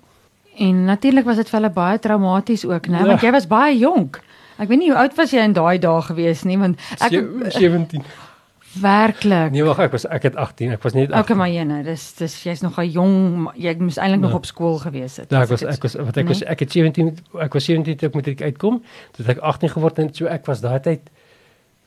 En 0.59 0.85
natuurlik 0.85 1.25
was 1.25 1.37
dit 1.37 1.49
vir 1.49 1.61
hulle 1.61 1.73
baie 1.73 1.99
traumaties 1.99 2.65
ook, 2.65 2.87
né? 2.89 2.99
Ja. 2.99 3.07
Want 3.07 3.21
jy 3.25 3.31
was 3.33 3.47
baie 3.47 3.79
jonk. 3.79 4.21
Ek 4.59 4.69
weet 4.69 4.79
nie 4.79 4.91
hoe 4.91 4.99
oud 5.01 5.15
was 5.17 5.31
jy 5.33 5.41
in 5.41 5.53
daai 5.57 5.79
dae 5.81 6.03
gewees 6.03 6.43
nie, 6.45 6.59
want 6.61 6.79
ek 7.01 7.09
Se- 7.11 7.51
17. 7.59 8.03
Werklik. 8.81 9.51
Nee, 9.53 9.65
wag, 9.65 9.79
ek 9.79 9.91
was 9.93 10.05
ek 10.07 10.23
het 10.23 10.37
18. 10.37 10.71
Ek 10.77 10.83
was 10.83 10.93
net 10.97 11.11
18. 11.11 11.21
Okay, 11.23 11.37
maar 11.37 11.51
jene, 11.51 11.83
dis 11.85 12.05
dis 12.19 12.37
jy's 12.43 12.61
nog 12.63 12.79
'n 12.79 12.89
jong, 12.91 13.37
maar 13.45 13.55
jy 13.57 13.75
moes 13.79 13.97
eintlik 13.99 14.21
nog 14.21 14.31
Ja. 14.31 14.37
op 14.37 14.47
skool 14.47 14.79
gewees 14.79 15.17
het. 15.17 15.31
Ja, 15.31 15.43
ek 15.43 15.49
was 15.49 15.61
dit- 15.61 15.69
ek 15.69 15.83
was 15.83 15.95
wat 15.95 16.17
ek 16.17 16.25
Nee. 16.25 16.25
was 16.25 16.43
ek 16.43 16.61
het 16.61 16.73
17 16.73 17.19
ek 17.41 17.53
was 17.53 17.65
17 17.65 17.97
toe 17.97 18.09
ek 18.09 18.15
matriek 18.15 18.43
uitkom. 18.43 18.83
Toe 19.13 19.25
het 19.27 19.37
ek 19.37 19.43
18 19.43 19.69
geword 19.69 19.99
en 19.99 20.15
so 20.15 20.27
ek 20.27 20.47
was 20.47 20.61
daai 20.61 20.81
tyd 20.81 21.01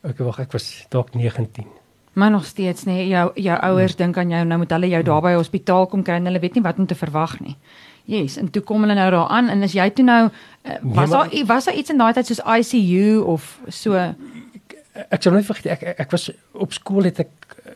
ek 0.03 0.17
wag 0.19 0.39
ek 0.39 0.51
was 0.51 0.85
dalk 0.89 1.13
19. 1.15 1.65
Maar 2.13 2.31
nog 2.31 2.45
steeds 2.45 2.83
nê, 2.85 2.91
nee, 2.93 3.07
jou 3.07 3.31
jou 3.35 3.59
ouers 3.61 3.95
dink 3.95 4.17
aan 4.17 4.29
jou, 4.29 4.45
nou 4.45 4.57
moet 4.59 4.69
hulle 4.71 4.87
jou 4.89 5.03
daar 5.03 5.21
by 5.21 5.27
die 5.29 5.37
hospitaal 5.37 5.87
kom 5.87 6.03
kry 6.03 6.13
en 6.15 6.25
hulle 6.25 6.39
weet 6.39 6.53
nie 6.55 6.63
wat 6.63 6.77
om 6.77 6.85
te 6.85 6.95
verwag 6.95 7.39
nie. 7.39 7.55
Yes, 8.05 8.37
en 8.37 8.49
toe 8.51 8.61
kom 8.61 8.81
hulle 8.81 8.93
nou 8.93 9.11
daar 9.11 9.27
aan 9.27 9.49
en 9.49 9.63
as 9.63 9.73
jy 9.73 9.89
toe 9.89 10.05
nou 10.05 10.29
uh, 10.65 10.71
was 10.83 11.09
daar 11.09 11.27
nee, 11.31 11.45
was 11.45 11.65
daar 11.65 11.73
iets 11.75 11.89
in 11.89 11.97
daai 11.97 12.13
tyd 12.13 12.25
soos 12.25 12.39
ICU 12.45 13.21
of 13.25 13.59
so 13.67 14.13
ek 14.95 15.23
sal 15.23 15.35
nooit 15.35 15.47
vergeet 15.47 15.71
ek, 15.75 15.83
ek 16.05 16.13
was 16.15 16.29
op 16.53 16.73
skool 16.73 17.07
het 17.07 17.19
ek 17.25 17.31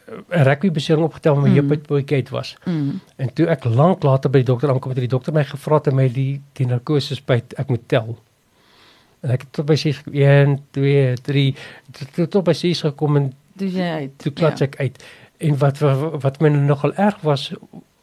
'n 0.09 0.43
rugby 0.47 0.71
besering 0.71 1.03
opgetel 1.05 1.35
met 1.35 1.43
my 1.43 1.61
mm. 1.61 1.69
heup 1.69 2.05
Kate 2.05 2.31
was. 2.31 2.55
Mm. 2.65 2.99
En 3.15 3.33
toe 3.33 3.47
ek 3.47 3.63
lank 3.63 4.03
later 4.03 4.31
by 4.31 4.39
die 4.39 4.51
dokter 4.51 4.69
aankom 4.69 4.91
het 4.91 4.99
die 4.99 5.11
dokter 5.11 5.33
my 5.33 5.43
gevra 5.43 5.81
het 5.83 5.93
my 5.93 6.07
die 6.07 6.41
die 6.53 6.65
narkose 6.65 7.15
spuit 7.15 7.53
ek 7.57 7.69
moet 7.69 7.88
tel. 7.88 8.17
En 9.21 9.29
ek 9.35 9.41
het 9.41 9.51
tot 9.51 9.65
by 9.65 9.75
6 9.75 10.03
1 10.11 10.59
2 10.71 11.15
3 11.21 11.55
tot, 11.91 12.31
tot 12.31 12.43
by 12.43 12.53
6 12.53 12.81
gekom 12.88 13.17
en 13.17 13.33
toe 13.57 13.67
jy 13.67 13.89
uit. 14.03 14.17
Toe 14.17 14.31
klats 14.31 14.59
ja. 14.59 14.65
ek 14.65 14.79
uit. 14.79 15.03
En 15.38 15.57
wat 15.57 15.79
wat, 15.79 16.21
wat 16.23 16.39
my 16.41 16.49
nogal 16.49 16.93
erg 16.95 17.19
was 17.21 17.51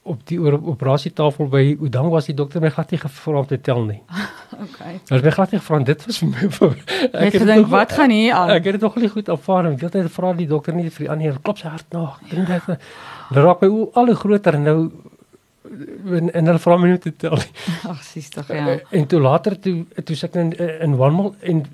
op 0.07 0.21
die 0.31 0.39
operasietafel 0.43 1.49
by 1.53 1.63
Udang 1.83 2.09
was 2.13 2.29
die 2.31 2.35
dokter 2.37 2.63
my 2.63 2.71
glad 2.75 2.93
nie 2.95 3.01
gevra 3.03 3.41
om 3.43 3.49
te 3.51 3.59
tel 3.61 3.83
nie. 3.85 3.99
okay. 4.67 4.93
Hulle 5.09 5.21
het 5.21 5.27
my 5.29 5.35
glad 5.39 5.55
nie 5.55 5.61
gevra 5.61 5.81
dit 5.91 6.07
was 6.07 6.21
vir 6.23 6.31
my 6.33 6.51
vir 6.59 6.77
ek 7.25 7.33
het 7.33 7.41
gedink 7.43 7.69
wat 7.73 7.97
gaan 7.99 8.15
hier 8.15 8.37
aan? 8.39 8.55
Ek 8.57 8.69
het 8.69 8.79
dit 8.79 8.87
nog 8.87 9.01
nie 9.03 9.11
goed 9.13 9.33
afvaar 9.35 9.71
en 9.71 9.79
heeltyd 9.81 10.13
vra 10.15 10.33
die 10.39 10.49
dokter 10.51 10.77
nie 10.77 10.89
vir 10.89 11.07
die 11.07 11.13
ander 11.15 11.41
klop 11.43 11.61
sy 11.63 11.73
hart 11.73 11.97
nog. 11.97 12.21
Dink 12.31 12.49
dit 12.53 12.71
hulle 13.29 13.47
raak 13.49 13.65
my 13.65 13.71
al 13.99 14.13
hoe 14.13 14.19
groter 14.23 14.61
en 14.61 14.67
nou 14.71 14.79
en, 15.67 16.31
en 16.33 16.51
hulle 16.51 16.63
vra 16.63 16.77
my 16.79 16.93
net 16.93 17.03
te 17.07 17.13
tel. 17.25 17.39
Ag, 17.91 18.03
sies 18.07 18.31
tog 18.35 18.51
ja. 18.55 18.79
En 18.95 19.09
toe 19.11 19.21
later 19.21 19.59
toe 19.61 19.79
toe 20.05 20.19
sit 20.19 20.37
ek 20.37 20.43
in 20.43 20.53
in 20.87 20.97
Wanmal 21.01 21.35
en 21.41 21.65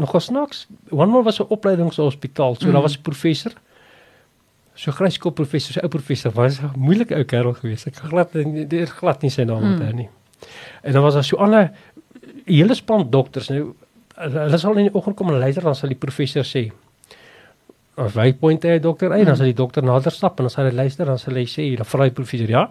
nog 0.00 0.16
snaaks. 0.22 0.66
Wanmal 0.90 1.26
was 1.28 1.40
'n 1.40 1.48
opleidingshospitaal, 1.48 2.56
so 2.56 2.66
mm. 2.66 2.72
daar 2.72 2.88
was 2.88 2.96
'n 2.98 3.02
professor 3.02 3.52
so 4.82 4.90
gryskop 4.90 5.36
professor, 5.38 5.78
ou 5.84 5.88
professor 5.88 6.32
was 6.34 6.58
'n 6.60 6.72
moeilike 6.76 7.14
ou 7.14 7.24
kerel 7.24 7.54
geweest. 7.54 7.86
Ek 7.86 7.94
glad 8.10 8.34
nie 8.34 8.86
glad 8.86 9.22
nie 9.22 9.30
sy 9.30 9.44
naam 9.44 9.62
onthou 9.62 9.90
mm. 9.90 9.96
nie. 9.96 10.08
En 10.82 10.92
dan 10.92 11.02
was 11.02 11.14
daar 11.14 11.24
so 11.24 11.36
ander 11.36 11.70
hele 12.46 12.74
span 12.74 13.10
dokters. 13.10 13.48
Nou 13.48 13.74
hulle 14.16 14.58
sal 14.58 14.76
in 14.76 14.90
die 14.90 14.94
oggend 14.94 15.16
kom 15.16 15.28
en 15.28 15.38
luister 15.38 15.62
dan 15.62 15.74
sal 15.74 15.88
die 15.88 15.98
professor 15.98 16.44
sê 16.44 16.70
As 17.96 18.14
hy 18.16 18.32
point 18.32 18.62
hy 18.64 18.78
dokter, 18.80 19.12
en 19.12 19.26
dan 19.28 19.36
sal 19.36 19.50
die 19.50 19.54
dokter 19.56 19.84
nader 19.84 20.10
stap 20.10 20.38
en 20.40 20.46
dan 20.46 20.50
sal 20.50 20.64
hy 20.64 20.72
luister 20.72 21.04
dan 21.04 21.18
sal 21.18 21.34
hy 21.34 21.44
sê, 21.44 21.76
"Dan 21.76 21.84
vra 21.84 22.04
die 22.04 22.14
professor, 22.16 22.48
ja, 22.48 22.70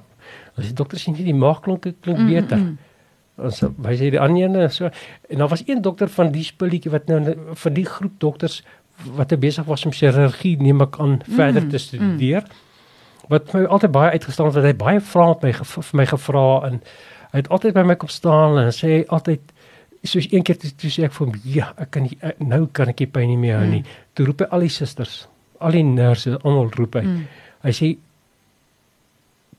as 0.58 0.66
die 0.66 0.74
dokter 0.74 0.98
sê 0.98 1.12
nie 1.12 1.24
die 1.24 1.34
maag 1.34 1.62
klink 1.62 1.84
klink 2.02 2.18
mm, 2.18 2.28
beter." 2.28 2.58
Mm, 2.58 2.64
mm. 2.64 3.46
Ons 3.46 3.62
wys 3.62 4.00
hy 4.00 4.10
die 4.10 4.20
ander 4.20 4.70
so 4.70 4.86
en 5.30 5.38
daar 5.38 5.48
was 5.48 5.64
een 5.68 5.82
dokter 5.82 6.10
van 6.10 6.32
die 6.32 6.44
spulletjie 6.44 6.92
wat 6.92 7.08
nou 7.08 7.36
vir 7.56 7.72
die 7.72 7.86
groep 7.86 8.20
dokters 8.20 8.64
wat 9.18 9.32
hy 9.34 9.38
besig 9.42 9.66
was 9.68 9.86
om 9.86 9.94
chirurgie 9.96 10.58
neem 10.62 10.84
ek 10.86 11.00
aan 11.02 11.20
verder 11.28 11.66
te 11.68 11.78
mm, 11.78 11.86
studeer. 11.86 12.46
Mm. 12.46 13.26
Wat 13.32 13.54
my 13.56 13.64
altyd 13.64 13.94
baie 13.96 14.12
uitgestaan 14.18 14.52
het, 14.52 14.66
hy 14.66 14.76
baie 14.78 15.02
vra 15.12 15.32
met 15.32 15.48
my 15.48 15.54
vir 15.72 15.98
my 16.02 16.06
gevra 16.10 16.46
en 16.68 16.80
hy 17.32 17.42
het 17.44 17.50
altyd 17.50 17.76
by 17.78 17.84
my 17.88 17.98
kom 18.00 18.12
staan 18.12 18.60
en 18.60 18.72
sê 18.76 19.02
altyd 19.08 19.54
soos 20.04 20.28
een 20.32 20.44
keer 20.44 20.58
toe, 20.58 20.72
toe 20.82 20.92
sê 20.92 21.06
ek 21.06 21.14
vir 21.16 21.28
hom 21.28 21.36
ja, 21.46 21.68
ek 21.80 21.92
kan 21.94 22.08
nie, 22.08 22.18
nou 22.42 22.66
kan 22.74 22.90
ek 22.92 23.04
nie 23.04 23.12
pyn 23.14 23.30
nie 23.30 23.42
meer 23.42 23.60
hou 23.62 23.68
nie. 23.70 23.84
Mm. 23.84 24.00
Toe 24.18 24.26
roep 24.30 24.42
hy 24.44 24.50
al 24.52 24.66
die 24.66 24.74
susters, 24.74 25.20
al 25.62 25.78
die 25.78 25.86
nurse, 25.86 26.40
almal 26.42 26.72
roep 26.78 26.98
hy. 26.98 27.06
Mm. 27.08 27.28
Hy 27.68 27.76
sê 27.78 27.92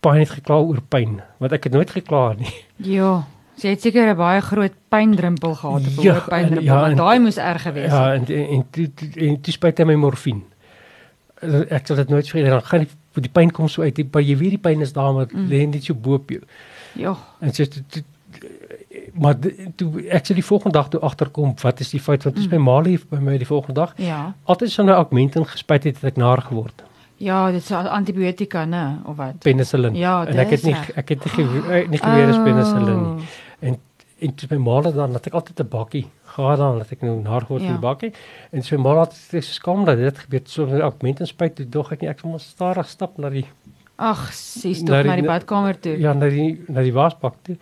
pyn 0.02 0.18
het 0.18 0.34
gekla 0.34 0.58
oor 0.66 0.82
pyn, 0.90 1.20
want 1.38 1.54
ek 1.54 1.68
het 1.68 1.76
nooit 1.76 1.94
gekla 1.94 2.24
nie. 2.40 2.56
Ja. 2.96 3.22
Sy 3.60 3.68
het 3.68 3.80
seker 3.80 4.12
'n 4.12 4.16
baie 4.16 4.40
groot 4.40 4.72
pyndrumpel 4.88 5.54
gehad 5.54 5.82
op 5.96 6.04
ja, 6.04 6.20
pyndrumpel, 6.28 6.64
ja, 6.64 6.80
want 6.80 6.96
daai 6.96 7.18
moes 7.18 7.36
erg 7.36 7.62
gewees 7.62 7.90
het. 7.90 7.92
Ja, 7.92 8.14
en 8.14 8.24
en 8.26 8.64
toe 8.70 8.90
en 9.16 9.40
toe 9.40 9.52
spuit 9.52 9.78
hy 9.78 9.84
my 9.84 9.94
morfine. 9.94 10.40
Ek 11.68 11.86
sal 11.86 11.96
dit 11.96 12.08
nooit 12.08 12.28
vergeet, 12.28 12.50
dan 12.50 12.62
gaan 12.62 12.78
die, 12.78 12.88
die 13.20 13.30
pyn 13.30 13.50
kom 13.50 13.68
so 13.68 13.82
uit, 13.82 13.98
maar 14.12 14.22
jy 14.22 14.36
weet 14.36 14.50
die 14.50 14.58
pyn 14.58 14.80
is 14.80 14.92
daar 14.92 15.12
maar 15.12 15.26
mm. 15.32 15.48
lê 15.48 15.66
net 15.66 15.84
so 15.84 15.94
bo 15.94 16.14
op 16.14 16.30
jou. 16.30 16.40
Ja. 16.94 17.16
En 17.40 17.52
so, 17.52 17.64
maar 19.12 19.36
toe 19.76 20.06
ek 20.08 20.26
sê 20.26 20.34
die 20.34 20.44
volgende 20.44 20.78
dag 20.78 20.88
toe 20.88 21.00
agterkom, 21.00 21.54
wat 21.62 21.80
is 21.80 21.90
die 21.90 22.00
feit 22.00 22.22
want 22.22 22.36
dit 22.36 22.44
is 22.44 22.50
mm. 22.50 22.56
my 22.56 22.70
ma 22.70 22.80
lief 22.80 23.04
by 23.08 23.20
my 23.20 23.36
die 23.36 23.46
volgende 23.46 23.80
dag. 23.80 23.92
Ja. 23.96 24.34
Altyd 24.44 24.70
so 24.70 24.82
'n 24.82 24.88
augment 24.88 25.36
ingespuit 25.36 25.84
het, 25.84 26.00
het 26.00 26.12
ek 26.12 26.16
naar 26.16 26.42
geword. 26.42 26.82
Ja, 27.22 27.50
dit 27.50 27.62
is 27.62 27.70
antibiotika, 27.70 28.64
né, 28.64 28.98
of 29.06 29.16
wat? 29.16 29.38
Penicillin. 29.38 29.94
Ja, 29.94 30.26
en 30.26 30.38
ek 30.38 30.50
het 30.56 30.62
nie 30.62 30.74
ek 30.74 31.08
het 31.08 31.24
nie 31.24 31.32
geweet 31.34 31.90
nie 31.90 31.98
geweet 31.98 32.28
is 32.28 32.40
penicillin 32.42 33.02
nie. 33.02 33.26
En 33.62 33.78
en 34.22 34.34
toe 34.38 34.46
my 34.52 34.58
ma 34.62 34.80
dan 34.86 35.16
dat 35.16 35.26
ek 35.26 35.34
altyd 35.34 35.60
'n 35.60 35.68
bakkie 35.68 36.06
gehad 36.34 36.58
dan 36.58 36.78
dat 36.78 36.92
ek 36.94 37.00
nou 37.02 37.16
nagehoor 37.22 37.60
ja. 37.60 37.72
die 37.74 37.82
bakkie 37.82 38.12
en 38.52 38.62
so 38.62 38.76
my 38.76 38.82
ma 38.94 39.00
het 39.00 39.16
sê 39.18 39.42
skam 39.42 39.84
dat 39.84 39.98
dit 39.98 40.18
gebeur 40.18 40.42
so 40.44 40.66
'n 40.66 40.80
augment 40.80 41.20
inspuit 41.20 41.56
toe 41.56 41.66
dog 41.66 41.92
ek 41.92 42.00
nie 42.02 42.10
ek 42.10 42.22
moet 42.22 42.40
stadig 42.40 42.88
stap 42.88 43.18
na 43.18 43.30
die 43.30 43.46
Ag, 44.02 44.32
sies 44.34 44.80
tog 44.82 45.04
na 45.06 45.16
die 45.18 45.26
badkamer 45.26 45.76
toe. 45.78 45.96
Ja, 46.00 46.14
na 46.16 46.26
die 46.32 46.56
na 46.72 46.82
die 46.82 46.94
wasbak 46.94 47.36
toe. 47.46 47.56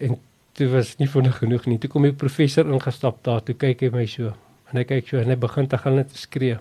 En 0.00 0.16
toe 0.56 0.68
was 0.72 0.94
nie 1.00 1.08
vinnig 1.10 1.36
genoeg 1.42 1.66
nie. 1.68 1.78
Toe 1.82 1.90
kom 1.90 2.06
die 2.06 2.14
professor 2.16 2.68
ingestap 2.68 3.20
daar, 3.26 3.42
toe 3.44 3.56
kyk 3.58 3.86
hy 3.86 3.90
my 3.92 4.06
so. 4.08 4.32
En 4.70 4.80
hy 4.80 4.86
kyk 4.88 5.10
so 5.10 5.20
en 5.20 5.32
hy 5.32 5.36
begin 5.42 5.68
te 5.68 5.80
gaan 5.82 5.98
net 6.00 6.14
skree. 6.16 6.56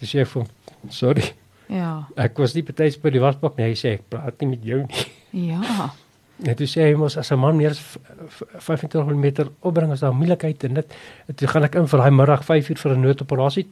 Dis 0.00 0.14
jy 0.16 0.24
van 0.32 0.48
sorry. 0.92 1.26
Ja. 1.72 2.06
Ek 2.16 2.38
was 2.38 2.54
nie 2.54 2.64
betyds 2.64 2.96
by 3.02 3.12
die 3.12 3.20
wasbak 3.20 3.58
nie. 3.58 3.68
Hy 3.72 3.76
sê 3.76 3.96
ek 3.98 4.08
praat 4.12 4.40
nie 4.40 4.52
met 4.54 4.64
jou 4.64 4.82
nie. 4.86 5.06
Ja. 5.50 5.90
Net 6.44 6.58
toe 6.60 6.66
sê 6.68 6.90
hy 6.90 6.94
mos 7.00 7.16
as 7.16 7.32
'n 7.32 7.38
man 7.40 7.56
meer 7.56 7.70
as 7.70 7.80
25 8.58 9.06
mm 9.06 9.26
opbring 9.60 9.92
as 9.92 10.00
daar 10.00 10.14
moeilikheid 10.14 10.64
en 10.64 10.74
dit 10.74 10.94
toe 11.34 11.48
gaan 11.48 11.64
ek 11.64 11.74
in 11.74 11.88
vir 11.88 11.98
daai 11.98 12.10
middag 12.10 12.44
5 12.44 12.70
uur 12.70 12.78
vir 12.78 12.92
'n 12.92 13.00
noodoperasie 13.00 13.66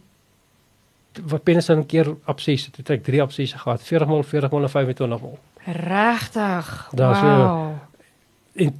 wat 1.22 1.44
binne 1.44 1.60
so 1.60 1.74
'n 1.74 1.86
keer 1.86 2.16
absesse 2.24 2.70
het 2.76 2.90
ek 2.90 3.04
3 3.04 3.22
absesse 3.22 3.58
gehad 3.58 3.80
40 3.82 4.08
mal 4.08 4.22
40 4.22 4.50
mal 4.50 4.68
25 4.68 5.20
mal 5.20 5.38
regtig 5.66 6.88
wow 6.92 7.14
so, 7.14 7.74
en 8.54 8.72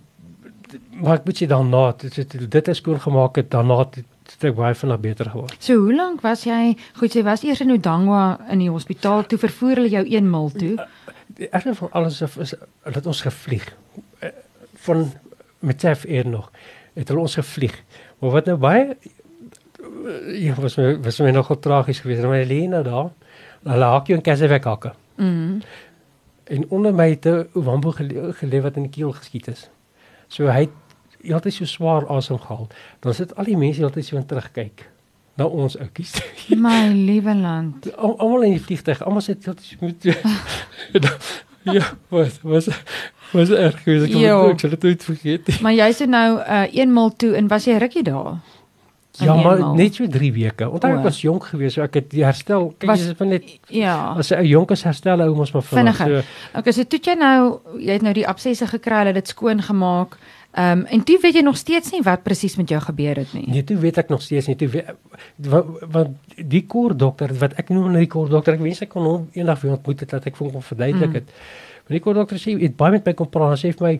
maar 0.90 1.18
ek 1.18 1.24
moet 1.24 1.40
jy 1.40 1.46
dan 1.46 1.70
na 1.70 1.92
dit 1.92 2.50
dit 2.50 2.68
is 2.68 2.76
skoon 2.76 3.00
gemaak 3.00 3.36
het 3.36 3.50
daarna 3.50 3.78
het 3.84 4.04
ek 4.44 4.56
baie 4.56 4.74
van 4.74 5.00
beter 5.00 5.30
geword. 5.30 5.56
So 5.62 5.76
hoe 5.84 5.94
lank 5.94 6.22
was 6.24 6.44
jy? 6.44 6.76
Goed, 6.98 7.14
jy 7.14 7.22
was 7.26 7.44
eers 7.44 7.60
in 7.60 7.72
Odangwa 7.74 8.38
in 8.50 8.62
die 8.64 8.70
hospitaal 8.72 9.26
toe 9.28 9.38
vervoer 9.38 9.82
hulle 9.82 9.92
jou 9.92 10.04
eenmal 10.04 10.50
toe. 10.50 10.74
Die 11.34 11.48
erge 11.48 11.74
van 11.74 11.92
alles 11.92 12.20
is, 12.20 12.36
is 12.36 12.54
dat 12.82 13.06
ons 13.06 13.20
gevlieg 13.20 13.76
eh, 14.18 14.28
van 14.74 15.12
met 15.58 15.78
Tef 15.78 16.04
eer 16.04 16.28
nog. 16.28 16.50
Het 16.92 17.08
hulle 17.08 17.20
ons 17.20 17.34
gevlieg. 17.34 17.82
Maar 18.18 18.30
wat 18.30 18.44
nou 18.44 18.56
baie 18.58 18.96
ja, 20.26 20.54
was 20.54 20.76
my 20.76 21.00
was 21.02 21.18
my 21.20 21.30
nogal 21.30 21.58
tragies 21.58 22.00
geweest. 22.00 22.22
Maar 22.22 22.44
Helena 22.44 22.82
daar, 22.82 23.10
hulle 23.62 23.84
haak 23.84 24.06
jou 24.06 24.18
in 24.18 24.24
Kassewek 24.24 24.64
hakke. 24.64 24.92
Mhm. 25.16 25.60
En 26.44 26.68
onder 26.68 26.94
my 26.94 27.08
het 27.08 27.26
'n 27.26 27.48
wambo 27.52 27.90
geleef 27.90 28.62
wat 28.62 28.76
in 28.76 28.82
die 28.82 28.90
keel 28.90 29.12
geskiet 29.12 29.48
is. 29.48 29.70
So 30.28 30.46
hy 30.46 30.60
het 30.60 30.70
heeltyd 31.20 31.52
so 31.52 31.64
swaar 31.64 32.06
asem 32.08 32.38
gehaal. 32.38 32.68
Dan 33.00 33.14
sit 33.14 33.36
al 33.36 33.44
die 33.44 33.56
mense 33.56 33.80
heeltyd 33.80 34.04
so 34.04 34.16
in 34.16 34.26
terugkyk 34.26 34.90
na 35.36 35.46
ons 35.46 35.76
ouetjies. 35.78 36.14
My 36.66 36.88
liewe 36.92 37.34
land. 37.34 37.90
Almal 37.96 38.48
in 38.48 38.56
die 38.58 38.62
vliegtuig, 38.62 39.02
almal 39.02 39.24
sit 39.24 39.44
heeltyd 39.44 39.66
so 39.66 39.76
met 39.80 40.04
Ja, 41.64 41.84
wat 42.12 42.40
was 42.42 42.68
was 43.32 43.50
erg 43.50 43.82
geweest. 43.82 44.12
Ek 44.14 44.60
het 44.60 44.70
dit 44.70 44.82
nooit 44.82 45.04
vergeet. 45.04 45.60
Maar 45.64 45.72
jy's 45.72 46.02
nou 46.06 46.28
uh 46.38 46.66
eenmal 46.70 47.14
toe 47.16 47.32
en 47.38 47.48
was 47.48 47.64
jy 47.64 47.78
rukkie 47.80 48.04
daar? 48.04 48.36
Ja, 49.22 49.34
maar 49.34 49.74
net 49.74 49.94
so 49.94 50.06
3 50.10 50.32
weke. 50.32 50.68
Onthou 50.70 50.90
ek 50.96 51.04
was 51.06 51.20
jonk 51.22 51.44
geweest, 51.46 51.76
so 51.78 51.84
ek 51.86 52.00
het 52.00 52.14
herstel. 52.18 52.72
Kyk, 52.78 52.88
was, 52.90 53.02
jy 53.04 53.12
is 53.14 53.28
net 53.30 53.50
Ja. 53.70 54.14
As 54.18 54.32
'n 54.32 54.44
jonk 54.46 54.70
is 54.70 54.82
herstel 54.82 55.22
hou 55.22 55.38
ons 55.38 55.52
maar 55.52 55.62
vinnig. 55.62 55.96
So. 55.96 56.22
Okay, 56.58 56.72
so 56.72 56.84
toe 56.84 56.98
jy 56.98 57.14
nou 57.14 57.60
jy 57.78 57.92
het 57.92 58.02
nou 58.02 58.12
die 58.12 58.26
absesse 58.26 58.66
gekry, 58.66 58.96
hulle 58.98 59.14
het 59.14 59.14
dit 59.14 59.28
skoon 59.28 59.62
gemaak. 59.62 60.18
Ehm 60.54 60.78
um, 60.78 60.84
en 60.87 61.02
toe 61.02 61.18
weet 61.20 61.34
jy 61.34 61.40
nog 61.42 61.56
steeds 61.56 61.90
nie 61.90 62.02
wat 62.06 62.23
presies 62.23 62.54
met 62.56 62.68
jou 62.70 62.78
gebeur 62.80 63.16
het 63.16 63.32
nie. 63.34 63.49
Nee, 63.50 63.64
toe 63.66 63.76
weet 63.76 63.96
ek 63.99 64.08
nog 64.08 64.23
steeds 64.23 64.46
nie. 64.46 64.56
Toe 64.56 64.84
wat 65.90 66.12
die 66.37 66.62
koor 66.70 66.96
dokter 66.96 67.34
wat 67.40 67.56
ek 67.58 67.73
noem 67.75 67.88
nou 67.90 68.02
die 68.04 68.11
koor 68.11 68.28
dokter, 68.30 68.54
ek 68.54 68.62
wens 68.62 68.82
ek 68.84 68.92
kon 68.92 69.08
hom 69.08 69.25
eendag 69.34 69.64
weer 69.64 69.75
ontmoet 69.75 70.04
het 70.04 70.14
dat 70.14 70.28
ek 70.30 70.38
vir 70.38 70.52
hom 70.52 70.62
verduidelik 70.62 71.11
mm. 71.11 71.16
het. 71.18 71.32
Mm. 71.32 71.73
Maar 71.84 71.96
die 71.99 72.02
koor 72.04 72.20
dokter 72.20 72.38
sê 72.38 72.54
het 72.61 72.76
baie 72.78 72.94
met 72.94 73.11
my 73.11 73.16
kom 73.18 73.32
praat 73.34 73.56
en 73.56 73.61
sê 73.64 73.73
vir 73.75 73.87
my 73.88 73.94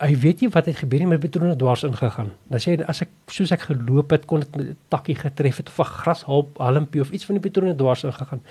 hy 0.00 0.10
weet 0.24 0.42
nie 0.42 0.50
wat 0.50 0.66
het 0.66 0.80
gebeur 0.80 1.04
nie, 1.04 1.08
my 1.12 1.20
patrone 1.20 1.54
dwars 1.60 1.86
ingegaan. 1.86 2.34
Dan 2.50 2.62
sê 2.64 2.74
hy 2.74 2.90
as 2.90 3.04
ek 3.04 3.14
soos 3.30 3.54
ek 3.54 3.68
geloop 3.68 4.10
het, 4.16 4.26
kon 4.26 4.42
dit 4.42 4.56
met 4.56 4.66
'n 4.74 4.76
takkie 4.90 5.14
getref 5.22 5.62
het 5.62 5.68
of 5.68 5.78
'n 5.78 5.92
grashalp, 6.02 6.58
halmpie 6.58 7.00
of 7.00 7.10
iets 7.14 7.24
van 7.24 7.38
die 7.38 7.46
patrone 7.46 7.76
dwars 7.76 8.04
ingegaan. 8.04 8.42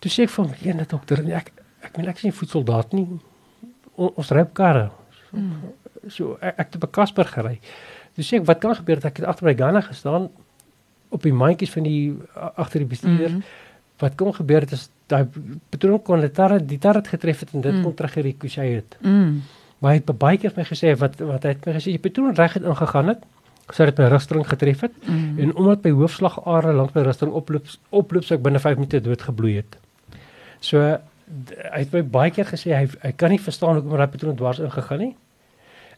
Toe 0.00 0.10
sê 0.10 0.22
ek 0.28 0.30
vir 0.30 0.44
hom, 0.44 0.54
"Ja, 0.60 0.84
dokter, 0.84 1.24
ek 1.32 1.52
ek 1.82 1.96
meen 1.96 2.08
ek 2.08 2.16
is 2.16 2.24
nie 2.24 2.32
voetsoldaat 2.32 2.92
nie. 2.92 3.08
O, 3.96 4.12
ons 4.16 4.30
ry 4.30 4.40
op 4.40 4.54
karre." 4.54 4.90
Mm 5.32 5.79
so 6.08 6.36
ek, 6.40 6.54
ek 6.56 6.72
het 6.72 6.78
by 6.80 6.90
Casper 6.90 7.28
gery. 7.28 7.58
Dis 8.16 8.28
sê 8.30 8.40
ek 8.40 8.46
wat 8.48 8.60
kan 8.62 8.74
gebeur 8.78 9.00
dat 9.00 9.10
ek 9.12 9.24
agter 9.24 9.46
my 9.46 9.54
Ghana 9.54 9.80
gestaan 9.86 10.28
op 11.10 11.22
die 11.22 11.34
mandjies 11.34 11.72
van 11.74 11.86
die 11.86 12.16
agter 12.34 12.84
die 12.84 12.90
bestuurder. 12.90 13.30
Mm 13.30 13.42
-hmm. 13.42 13.68
Wat 14.00 14.14
kon 14.16 14.34
gebeur 14.34 14.60
het 14.60 14.72
is 14.72 14.88
daai 15.06 15.26
patroon 15.68 16.02
kon 16.02 16.20
dit 16.20 16.34
daar 16.34 16.66
die 16.66 16.78
daar 16.78 16.94
het 16.94 17.08
getref 17.08 17.40
het 17.40 17.52
en 17.52 17.60
dit 17.60 17.74
mm. 17.74 17.82
kon 17.82 17.94
terug 17.94 18.12
gericochet 18.12 18.74
het. 18.74 18.96
Mm. 19.00 19.42
Maar 19.78 19.90
hy 19.90 19.98
het 19.98 20.18
baie 20.18 20.38
keer 20.38 20.54
vir 20.54 20.62
my 20.62 20.68
gesê 20.68 20.94
wat 20.98 21.20
wat 21.20 21.42
hy 21.42 21.54
het 21.54 21.66
my 21.66 21.74
gesê 21.76 21.94
die 21.96 22.02
patroon 22.06 22.34
reg 22.34 22.56
het 22.58 22.62
ingegaan 22.62 23.14
het. 23.14 23.22
So 23.70 23.84
dit 23.84 23.98
my 23.98 24.08
rugstring 24.10 24.48
getref 24.48 24.80
het 24.80 24.92
Mm. 25.06 25.38
en 25.38 25.54
omdat 25.54 25.84
my 25.84 25.90
hoofslagare 25.90 26.72
langs 26.72 26.92
my 26.94 27.02
rugstring 27.02 27.32
oploop 27.32 27.66
oploop 27.90 28.24
so 28.24 28.34
ek 28.34 28.42
binne 28.42 28.58
5 28.58 28.76
minute 28.76 29.00
dood 29.00 29.22
gebloei 29.22 29.56
het. 29.56 29.78
So 30.60 30.80
hy 30.80 31.80
het 31.84 31.92
my 31.92 32.02
baie 32.02 32.30
keer 32.30 32.46
gesê 32.46 32.74
hy 32.74 32.88
hy 33.02 33.12
kan 33.16 33.30
nie 33.30 33.40
verstaan 33.40 33.74
hoekom 33.74 33.96
daai 33.96 34.08
patroon 34.08 34.36
dwars 34.36 34.58
ingegaan 34.58 34.98
nie. 34.98 35.14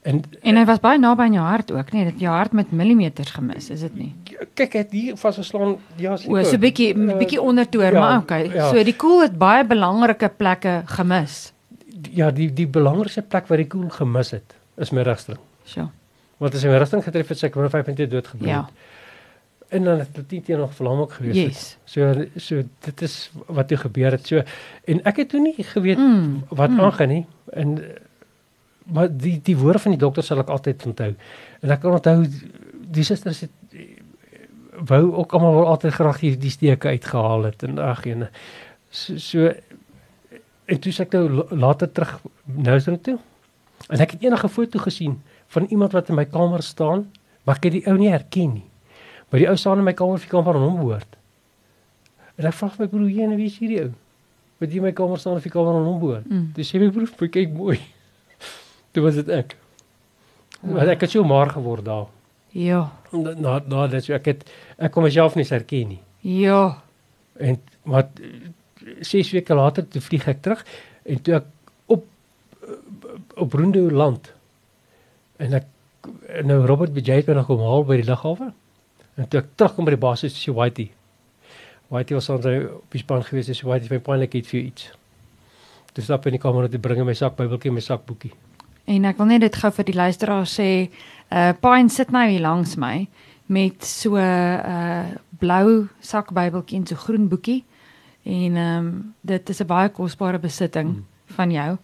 En 0.03 0.23
En 0.43 0.57
hy 0.57 0.65
was 0.67 0.81
baie 0.83 0.99
naby 0.99 1.23
aan 1.23 1.33
jou 1.37 1.45
hart 1.47 1.71
ook, 1.73 1.93
nee, 1.93 2.05
dit 2.05 2.21
jou 2.25 2.33
hart 2.35 2.53
met 2.53 2.73
millimeters 2.73 3.31
gemis, 3.31 3.71
is 3.71 3.81
dit 3.81 3.95
nie? 3.95 4.15
kyk 4.55 4.73
het 4.73 4.91
hier 4.91 5.17
vasgeslaan 5.17 5.77
ja 5.97 6.17
O, 6.29 6.43
so 6.43 6.59
bietjie 6.59 6.91
Eh, 6.95 7.17
bietjie 7.19 7.41
ondertoer, 7.41 7.93
ja, 7.93 8.01
maar 8.01 8.19
okay. 8.19 8.49
ja. 8.53 8.69
So 8.71 8.83
die 8.85 8.97
koel 8.97 9.23
het 9.23 9.39
baie 9.39 9.65
belangrike 9.65 10.29
plekke 10.37 10.83
gemis. 10.87 11.53
ja 12.13 12.31
die 12.31 12.49
die 12.53 12.67
belangrikste 12.67 13.23
plek 13.23 13.47
waar 13.47 13.59
die 13.63 13.67
koel 13.67 13.89
gemis 13.89 14.31
het 14.31 14.55
is 14.77 14.91
my 14.91 15.03
rugstring. 15.03 15.39
So. 15.65 15.91
Want 16.39 16.55
as 16.55 16.63
hy 16.65 16.69
my 16.73 16.79
rugstring 16.83 17.05
getref 17.05 17.29
het, 17.29 17.39
sê 17.39 17.47
ek 17.47 17.55
binne 17.55 17.71
5 17.71 17.87
minute 17.87 18.09
dood 18.11 18.27
gebloei. 18.27 18.51
Ja. 18.51 18.69
En 19.69 19.85
dan 19.85 19.99
het 19.99 20.09
dit 20.29 20.45
teen 20.45 20.59
nog 20.59 20.75
vlam 20.75 21.01
ook 21.01 21.13
gewees. 21.13 21.37
het. 21.37 21.45
Yes. 21.53 21.77
So 21.85 22.25
so 22.37 22.63
dit 22.85 23.03
is 23.03 23.31
wat 23.47 23.69
toe 23.69 23.77
gebeur 23.77 24.11
het. 24.11 24.27
So 24.27 24.43
en 24.85 25.05
ek 25.05 25.17
het 25.17 25.29
toe 25.29 25.41
nie 25.41 25.55
geweet 25.59 25.99
Mm. 25.99 26.43
wat 26.49 26.71
mm. 26.71 26.81
aangaan 26.81 27.09
nie. 27.09 27.27
En 27.53 27.79
maar 28.87 29.09
die 29.11 29.41
die 29.45 29.57
woorde 29.57 29.79
van 29.79 29.93
die 29.93 30.01
dokter 30.01 30.23
sal 30.23 30.39
ek 30.43 30.49
altyd 30.51 30.87
onthou. 30.87 31.15
En 31.63 31.71
ek 31.71 31.81
kan 31.81 31.93
onthou 31.93 32.27
die 32.93 33.05
susters 33.05 33.41
het 33.41 33.51
wou 34.89 35.15
ook 35.15 35.33
almal 35.33 35.55
wel 35.55 35.67
altyd 35.67 35.93
graag 35.93 36.19
die, 36.21 36.37
die 36.39 36.51
steke 36.51 36.89
uitgehaal 36.89 37.45
het 37.51 37.63
en 37.63 37.79
ag 37.79 38.07
en 38.07 38.29
so, 38.91 39.17
so 39.19 39.47
en 40.67 40.81
toe 40.81 40.93
sê 40.93 41.05
ek 41.07 41.13
nou 41.13 41.29
la- 41.29 41.57
later 41.67 41.91
terug 41.93 42.17
Nousdrink 42.47 43.03
toe. 43.07 43.19
En 43.91 44.01
ek 44.01 44.15
het 44.17 44.23
enige 44.25 44.49
foto 44.49 44.79
gesien 44.83 45.19
van 45.53 45.67
iemand 45.71 45.93
wat 45.93 46.09
in 46.09 46.17
my 46.17 46.25
kamer 46.25 46.63
staan, 46.63 47.07
maar 47.45 47.57
ek 47.61 47.65
het 47.69 47.73
die 47.73 47.87
ou 47.91 47.97
nie 47.99 48.11
herken 48.11 48.55
nie. 48.55 48.65
Maar 49.31 49.41
die 49.43 49.49
ou 49.49 49.57
staan 49.57 49.79
in 49.79 49.85
my 49.85 49.93
kamer 49.97 50.19
die 50.23 50.31
kamer 50.31 50.55
aan 50.57 50.67
hom 50.67 50.77
behoort. 50.81 51.19
En 52.41 52.47
ek 52.49 52.55
vra 52.57 52.69
vir 52.73 52.85
my 52.87 52.89
broer, 52.89 53.09
"Jy 53.11 53.23
en 53.23 53.37
wie 53.37 53.47
is 53.47 53.59
hierdie 53.59 53.83
ou?" 53.83 53.91
Wat 54.61 54.69
hier 54.71 54.79
in 54.79 54.85
my 54.85 54.93
kamer 54.93 55.19
staan 55.19 55.41
die 55.41 55.51
kamer 55.51 55.75
aan 55.75 55.85
hom 55.85 56.01
behoort. 56.01 56.27
Mm. 56.31 56.53
Dis 56.55 56.73
sê 56.73 56.79
my 56.81 56.91
broer, 56.91 57.09
"Kyk 57.19 57.31
kyk 57.33 57.53
mooi." 57.53 57.81
Toe 58.93 59.03
was 59.05 59.19
dit 59.21 59.29
ek. 59.33 59.57
Maar 60.63 60.95
ek 60.95 61.07
het 61.07 61.15
so 61.15 61.25
maar 61.25 61.51
geword 61.51 61.85
daar. 61.85 62.07
Ja. 62.53 62.93
Na 63.11 63.63
na, 63.67 63.87
dit 63.89 64.05
so 64.05 64.15
ek 64.17 64.29
het 64.31 64.45
ek 64.79 64.93
kon 64.95 65.07
myself 65.07 65.37
nie 65.39 65.47
herken 65.49 65.95
nie. 65.95 66.01
Ja. 66.21 66.83
En 67.41 67.59
maar 67.89 68.09
6 69.01 69.33
weke 69.33 69.57
later 69.57 69.89
toe 69.89 70.03
vlieg 70.05 70.29
ek 70.29 70.43
terug 70.45 70.65
en 71.03 71.23
toe 71.23 71.39
ek 71.41 71.49
op 71.87 72.05
op 73.41 73.53
Rondo 73.59 73.89
land 73.91 74.33
en 75.43 75.59
ek 75.59 75.69
nou 76.47 76.61
Robert 76.67 76.93
Bejay 76.95 77.23
het 77.23 77.31
my 77.31 77.39
nog 77.41 77.49
kom 77.49 77.63
haal 77.63 77.87
by 77.87 77.99
die 78.01 78.09
lughawe. 78.09 78.53
En 79.17 79.29
toe 79.29 79.43
ek 79.43 79.53
terugkom 79.57 79.89
by 79.89 79.97
die 79.97 80.03
basis 80.03 80.37
sê 80.37 80.55
Whitey. 80.55 80.91
Whitey 81.93 82.17
was 82.17 82.31
ons 82.33 82.47
op 82.47 82.95
die 82.95 83.03
span 83.03 83.25
gewees 83.27 83.51
sê 83.51 83.67
Whitey 83.67 83.91
my 83.93 84.03
pynlik 84.05 84.37
het 84.39 84.49
vir 84.51 84.67
iets. 84.67 84.91
Toe 85.93 86.05
stap 86.05 86.27
in 86.29 86.37
die 86.37 86.43
kamer 86.43 86.69
en 86.69 86.73
toe 86.73 86.81
bring 86.81 87.03
my 87.05 87.17
sak 87.17 87.37
Bybeltjie 87.37 87.73
en 87.73 87.77
my 87.77 87.85
sakboekie. 87.85 88.33
En 88.85 89.05
ek 89.05 89.17
wil 89.17 89.27
net 89.27 89.41
dit 89.41 89.57
gou 89.57 89.71
vir 89.73 89.85
die 89.85 89.95
luisteraar 89.95 90.47
sê, 90.47 90.91
uh 91.33 91.53
Pine 91.61 91.89
sit 91.89 92.11
nou 92.11 92.29
hier 92.29 92.41
langs 92.41 92.77
my 92.77 93.09
met 93.47 93.85
so 93.85 94.17
'n 94.17 94.21
uh, 94.21 95.05
blou 95.39 95.89
sakbybeltjie 96.01 96.79
en 96.79 96.87
so 96.87 96.97
groen 96.97 97.29
boekie. 97.29 97.65
En 98.25 98.57
ehm 98.57 98.79
um, 98.79 99.15
dit 99.21 99.49
is 99.49 99.61
'n 99.61 99.67
baie 99.67 99.89
kosbare 99.89 100.39
besitting 100.39 100.89
Mm. 100.89 101.05
van 101.27 101.51
jou. 101.51 101.77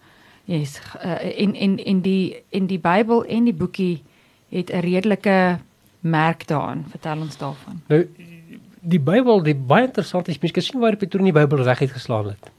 Yes, 0.45 0.81
uh, 1.05 1.41
en 1.41 1.55
en 1.55 1.79
en 1.85 2.01
die 2.01 2.43
en 2.51 2.67
die 2.67 2.79
Bybel 2.79 3.25
en 3.25 3.45
die 3.45 3.55
boekie 3.55 4.03
het 4.51 4.71
'n 4.71 4.81
redelike 4.81 5.59
merk 6.01 6.47
daaraan. 6.47 6.85
Vertel 6.91 7.19
ons 7.21 7.37
daarvan. 7.37 7.81
Nou 7.89 8.07
die 8.81 9.01
Bybel, 9.01 9.43
die 9.43 9.55
baie 9.55 9.85
interessant 9.87 10.29
is, 10.29 10.39
mens 10.39 10.53
kan 10.53 10.63
sien 10.63 10.81
waar 10.81 10.97
patroon 10.97 11.27
in 11.27 11.33
die 11.33 11.41
Bybel 11.41 11.63
reguit 11.65 11.91
geslaan 11.91 12.27
het. 12.27 12.51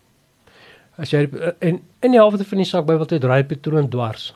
As 0.99 1.11
jy 1.13 1.23
en 1.63 1.79
in 2.03 2.11
die 2.11 2.19
helfte 2.19 2.43
van 2.45 2.57
die 2.57 2.65
sak 2.67 2.85
Bybel 2.89 3.05
toe 3.07 3.19
draai 3.23 3.43
patroon 3.47 3.89
dwars. 3.89 4.33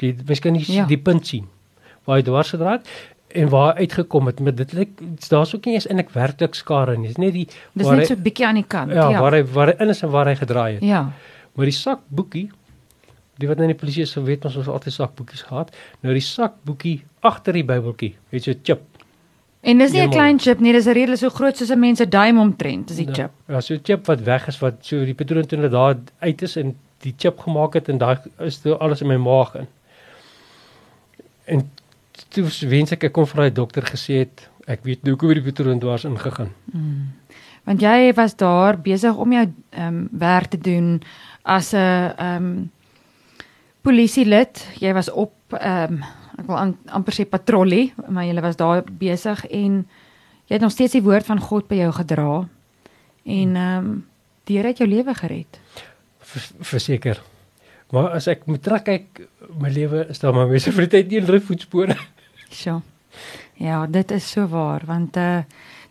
Mens 0.00 0.40
kan 0.40 0.52
nie 0.56 0.64
Ja. 0.66 0.86
die 0.88 0.98
punt 0.98 1.26
sien 1.26 1.48
waar 2.06 2.16
hy 2.18 2.22
dwars 2.26 2.50
gedraai 2.50 2.78
het 2.78 2.88
en 3.36 3.48
waar 3.48 3.74
uitgekom 3.78 4.26
het 4.26 4.40
met 4.40 4.56
dit 4.56 4.72
lyk 4.72 4.96
daar's 5.28 5.54
ook 5.54 5.64
nie 5.66 5.74
eens 5.74 5.86
eintlik 5.86 6.10
werklik 6.10 6.54
skare 6.54 6.96
nie. 6.96 7.08
Dis 7.08 7.16
net 7.18 7.32
die 7.32 7.46
Dis 7.74 7.86
net 7.86 7.98
hy, 7.98 8.04
so 8.04 8.16
bietjie 8.16 8.46
aan 8.46 8.54
die 8.58 8.64
kant. 8.68 8.90
ja, 8.92 9.10
ja. 9.10 9.20
waar 9.20 9.32
hy 9.32 9.42
waar 9.44 9.66
hy 9.72 9.76
in 9.78 9.88
is 9.94 10.02
en 10.02 10.10
waar 10.10 10.26
hy 10.26 10.34
gedraai 10.34 10.74
het. 10.74 10.82
ja. 10.82 11.12
Maar 11.54 11.66
die 11.66 11.72
sakboekie 11.76 12.50
die 13.38 13.48
wat 13.48 13.56
nou 13.58 13.66
in 13.68 13.72
die 13.76 13.78
polisie 13.80 14.02
is, 14.02 14.14
weet 14.14 14.44
ons 14.44 14.56
ons 14.56 14.66
het 14.66 14.74
altyd 14.74 14.92
sakboekies 14.92 15.42
gehad. 15.42 15.70
Nou 16.02 16.12
die 16.14 16.20
sakboekie 16.22 17.04
agter 17.22 17.52
die 17.52 17.64
Bybeltjie 17.64 18.14
het 18.30 18.42
so 18.44 18.50
'n 18.50 18.60
chip 18.62 18.80
En 19.62 19.78
dis 19.78 19.92
nie 19.92 20.02
'n 20.02 20.10
klein 20.10 20.38
chip 20.38 20.58
nie, 20.60 20.72
dis 20.72 20.86
'n 20.86 20.92
redelik 20.92 21.18
so 21.18 21.28
groot 21.30 21.56
soos 21.56 21.70
'n 21.70 21.78
mens 21.78 21.98
se 21.98 22.08
duim 22.08 22.38
omtrent, 22.38 22.88
dis 22.88 22.96
die 22.96 23.06
Ja. 23.06 23.12
chip. 23.12 23.30
Ja, 23.48 23.60
so 23.60 23.74
'n 23.74 23.80
chip 23.82 24.06
wat 24.06 24.20
weg 24.20 24.46
is 24.48 24.58
wat 24.58 24.74
so 24.80 25.04
die 25.04 25.14
patroon 25.14 25.46
toe 25.46 25.68
daar 25.68 25.96
uit 26.18 26.42
is 26.42 26.56
en 26.56 26.76
die 27.00 27.14
chip 27.16 27.38
gemaak 27.38 27.74
het 27.74 27.88
en 27.88 27.98
daai 27.98 28.18
is 28.38 28.58
toe 28.58 28.76
alles 28.76 29.00
in 29.00 29.06
my 29.06 29.16
maag 29.16 29.54
in. 29.54 29.66
En 31.44 31.70
toe 32.28 32.44
wens 32.68 32.92
ek 32.92 33.04
ek 33.04 33.12
kon 33.12 33.26
vir 33.26 33.36
daai 33.36 33.52
dokter 33.52 33.82
gesê 33.82 34.18
het 34.18 34.48
ek 34.66 34.84
weet 34.84 35.02
nou 35.02 35.14
hoe 35.14 35.18
kom 35.18 35.34
die 35.34 35.52
patroon 35.52 35.78
dwars 35.78 36.04
ingegaan. 36.04 36.52
Mm. 36.72 37.12
Want 37.64 37.80
jy 37.80 38.12
was 38.14 38.36
daar 38.36 38.78
besig 38.78 39.16
om 39.16 39.32
jou 39.32 39.46
ehm 39.70 39.86
um, 39.86 40.08
werk 40.10 40.50
te 40.50 40.58
doen 40.58 41.02
as 41.42 41.72
'n 41.72 41.76
ehm 41.76 42.36
um, 42.36 42.70
polisielid. 43.82 44.66
Jy 44.78 44.92
was 44.92 45.10
op 45.10 45.32
ehm 45.50 45.92
um, 45.92 46.04
ek 46.42 46.48
wil 46.50 46.58
am, 46.58 46.72
amper 46.90 47.14
sê 47.16 47.24
patrollie, 47.28 47.92
maar 48.08 48.26
jy 48.26 48.36
was 48.44 48.58
daar 48.60 48.82
besig 49.00 49.44
en 49.50 49.82
jy 50.50 50.56
het 50.56 50.64
nog 50.64 50.74
steeds 50.74 50.96
die 50.98 51.04
woord 51.06 51.26
van 51.28 51.40
God 51.40 51.68
by 51.70 51.78
jou 51.84 51.92
gedra. 52.02 52.30
En 53.24 53.56
ehm 53.56 53.76
um, 53.78 53.92
die 54.50 54.56
Here 54.58 54.72
het 54.72 54.80
jou 54.82 54.88
lewe 54.90 55.14
gered. 55.14 55.60
Vers- 56.18 56.52
Verseker. 56.66 57.20
Maar 57.94 58.16
as 58.16 58.26
ek 58.26 58.46
moet 58.50 58.62
terugkyk 58.64 59.20
my 59.60 59.70
lewe 59.70 60.06
is 60.10 60.18
daar 60.18 60.34
maar 60.34 60.48
mense 60.50 60.72
vir 60.74 60.88
die 60.88 60.90
tyd 60.96 61.12
nie 61.12 61.20
in 61.20 61.40
voetspore. 61.40 61.96
So. 62.50 62.82
Ja, 63.62 63.86
dit 63.86 64.10
is 64.10 64.24
so 64.30 64.46
waar 64.48 64.82
want 64.88 65.16
eh 65.16 65.22
uh, 65.22 65.42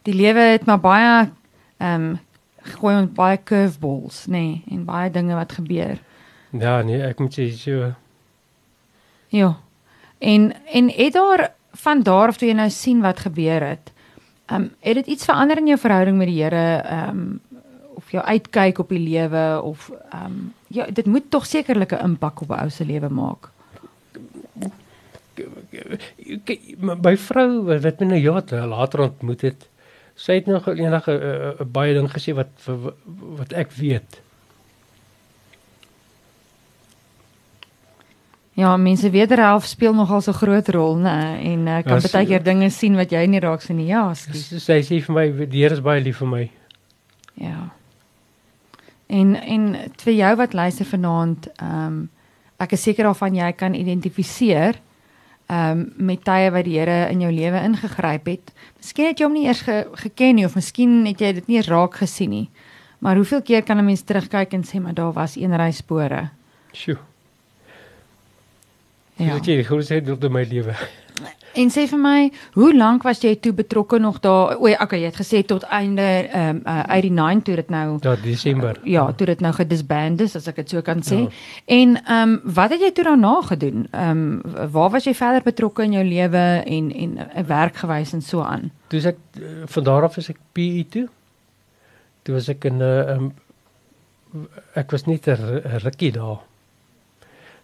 die 0.03 0.13
lewe 0.13 0.39
het 0.57 0.65
maar 0.65 0.79
baie 0.81 1.29
ehm 1.77 2.01
um, 2.09 2.19
gooi 2.61 2.95
ons 2.95 3.13
baie 3.13 3.37
curveballs, 3.43 4.25
nê, 4.27 4.31
nee, 4.31 4.63
en 4.71 4.85
baie 4.85 5.09
dinge 5.11 5.35
wat 5.35 5.51
gebeur. 5.51 6.01
Ja, 6.51 6.81
nee, 6.81 7.01
ek 7.01 7.19
moet 7.19 7.37
sê 7.37 7.47
so 7.55 7.93
Ja. 9.31 9.55
En 10.21 10.53
en 10.73 10.89
het 10.89 11.13
daar 11.13 11.51
van 11.81 12.03
daar 12.03 12.27
af 12.27 12.37
toe 12.37 12.47
jy 12.47 12.53
nou 12.53 12.69
sien 12.69 13.01
wat 13.01 13.19
gebeur 13.25 13.63
het, 13.65 13.91
ehm 14.45 14.61
um, 14.61 14.71
het 14.79 14.93
dit 14.99 15.07
iets 15.07 15.25
verander 15.25 15.57
in 15.57 15.67
jou 15.71 15.79
verhouding 15.79 16.17
met 16.17 16.27
die 16.29 16.43
Here, 16.43 16.81
ehm 16.81 17.09
um, 17.09 17.39
of 17.95 18.11
jou 18.11 18.23
uitkyk 18.25 18.79
op 18.79 18.89
die 18.89 18.99
lewe 18.99 19.61
of 19.61 19.89
ehm 20.11 20.25
um, 20.25 20.53
ja, 20.67 20.85
dit 20.93 21.05
moet 21.05 21.29
tog 21.29 21.45
sekerlik 21.45 21.91
'n 21.91 22.03
impak 22.05 22.41
op 22.41 22.49
'n 22.49 22.59
ou 22.59 22.69
se 22.69 22.85
lewe 22.85 23.09
maak. 23.09 23.49
my- 26.77 27.17
vrou 27.17 27.63
wat 27.63 27.99
my 27.99 28.05
nou 28.07 28.19
jare 28.19 28.67
later 28.67 28.99
ontmoet 28.99 29.41
het, 29.41 29.67
sy 30.15 30.33
het 30.33 30.45
nog 30.45 30.67
eendag 30.67 31.07
'n- 31.07 31.21
'n 31.21 31.55
'n 31.63 31.71
baie 31.71 31.93
ding 31.93 32.09
gesê 32.11 32.33
wat, 32.33 32.51
wat 33.37 33.51
ek 33.53 33.71
weet. 33.71 34.21
Ja, 38.53 38.77
mense 38.77 39.09
wederhelf 39.09 39.65
speel 39.65 39.93
nogal 39.95 40.21
so 40.21 40.33
groot 40.35 40.69
rol, 40.69 40.97
né? 40.99 41.39
En 41.39 41.67
uh, 41.67 41.77
kan 41.83 42.01
Ja, 42.01 42.09
baie 42.11 42.27
keer 42.27 42.43
dinge 42.43 42.69
sien 42.69 42.97
wat 42.99 43.11
jy 43.11 43.23
nie 43.31 43.39
raak 43.39 43.61
sien 43.63 43.77
nie. 43.79 43.87
Ja. 43.87 44.09
Sy 44.13 44.59
sy 44.59 44.79
sê 44.83 44.99
vir 45.05 45.15
my 45.15 45.27
die 45.45 45.61
Here 45.63 45.77
is 45.77 45.83
baie 45.83 46.01
lief 46.03 46.19
vir 46.19 46.27
my. 46.27 46.41
Ja. 47.39 47.69
En 49.07 49.35
en 49.39 49.67
vir 50.03 50.13
jou 50.13 50.31
wat 50.39 50.53
luister 50.53 50.85
vanaand, 50.85 51.47
ehm 51.57 51.85
um, 51.85 52.01
ek 52.61 52.75
is 52.75 52.83
seker 52.85 53.07
daarvan 53.07 53.33
jy 53.33 53.47
kan 53.57 53.73
identifiseer 53.73 54.77
ehm 55.47 55.79
um, 55.79 55.85
met 56.11 56.23
tye 56.27 56.51
wat 56.51 56.67
die 56.67 56.75
Here 56.79 57.07
in 57.11 57.23
jou 57.23 57.31
lewe 57.31 57.63
ingegryp 57.63 58.27
het. 58.27 58.51
Miskien 58.79 59.07
het 59.13 59.19
jy 59.19 59.29
hom 59.29 59.33
nie 59.35 59.45
eers 59.47 59.63
ge, 59.67 59.85
geken 60.03 60.35
nie 60.35 60.45
of 60.45 60.55
miskien 60.59 61.05
het 61.07 61.23
jy 61.23 61.31
dit 61.39 61.47
nie 61.47 61.61
eens 61.61 61.71
raak 61.71 61.95
gesien 62.03 62.29
nie. 62.29 62.49
Maar 62.99 63.15
hoeveel 63.15 63.41
keer 63.41 63.63
kan 63.63 63.79
'n 63.79 63.85
mens 63.85 64.03
terugkyk 64.03 64.53
en 64.53 64.63
sê 64.63 64.79
maar 64.81 64.93
daar 64.93 65.13
was 65.13 65.35
een 65.35 65.55
ry 65.55 65.71
spore. 65.71 66.29
Sjoe. 66.73 66.99
Ja. 69.21 69.37
Dit 69.37 69.47
is 69.47 69.61
die 69.61 69.63
grootste 69.63 70.01
deel 70.01 70.17
van 70.19 70.31
my 70.31 70.45
lewe. 70.49 70.75
En 71.51 71.67
sê 71.67 71.83
vir 71.89 71.99
my, 71.99 72.19
hoe 72.55 72.69
lank 72.75 73.03
was 73.03 73.19
jy 73.23 73.33
toe 73.43 73.51
betrokke 73.55 73.99
nog 73.99 74.21
daar? 74.23 74.53
O, 74.55 74.69
ja, 74.71 74.77
okay, 74.83 75.01
jy 75.01 75.09
het 75.09 75.17
gesê 75.19 75.41
tot 75.47 75.65
einde 75.67 76.05
ehm 76.05 76.61
um, 76.61 76.63
uh, 76.63 76.85
89 76.87 77.43
toe 77.43 77.55
dit 77.59 77.69
nou 77.73 77.97
Ja, 78.01 78.15
Desember. 78.23 78.79
Ja, 78.87 79.03
toe 79.11 79.27
dit 79.27 79.39
nou 79.43 79.51
gedisband 79.53 80.21
is 80.23 80.35
as 80.39 80.47
ek 80.47 80.61
dit 80.61 80.69
so 80.69 80.81
kan 80.81 81.03
sê. 81.03 81.19
Ja. 81.25 81.41
En 81.65 81.97
ehm 82.03 82.35
um, 82.35 82.53
wat 82.55 82.71
het 82.71 82.85
jy 82.85 82.91
toe 82.95 83.03
daarna 83.09 83.33
gedoen? 83.49 83.87
Ehm 83.91 84.23
um, 84.23 84.69
waar 84.71 84.89
was 84.95 85.07
jy 85.09 85.13
verder 85.13 85.43
betrokke 85.43 85.83
in 85.83 85.97
jou 85.99 86.05
lewe 86.07 86.45
en 86.65 86.91
en 86.91 87.17
'n 87.19 87.47
werk 87.47 87.75
gewys 87.83 88.13
en 88.13 88.21
so 88.21 88.41
aan? 88.41 88.71
Toe 88.87 89.01
ek 89.01 89.17
eh, 89.35 89.43
van 89.65 89.83
daar 89.83 90.03
af 90.03 90.17
is 90.17 90.29
ek 90.29 90.39
PE 90.51 90.85
toe. 90.89 91.07
Toe 92.23 92.33
was 92.33 92.47
ek 92.47 92.65
in 92.65 92.77
'n 92.77 92.81
uh, 92.81 93.15
um, 93.15 93.33
ek 94.73 94.91
was 94.91 95.05
net 95.05 95.27
'n 95.27 95.79
rukkie 95.83 96.11
daar. 96.11 96.39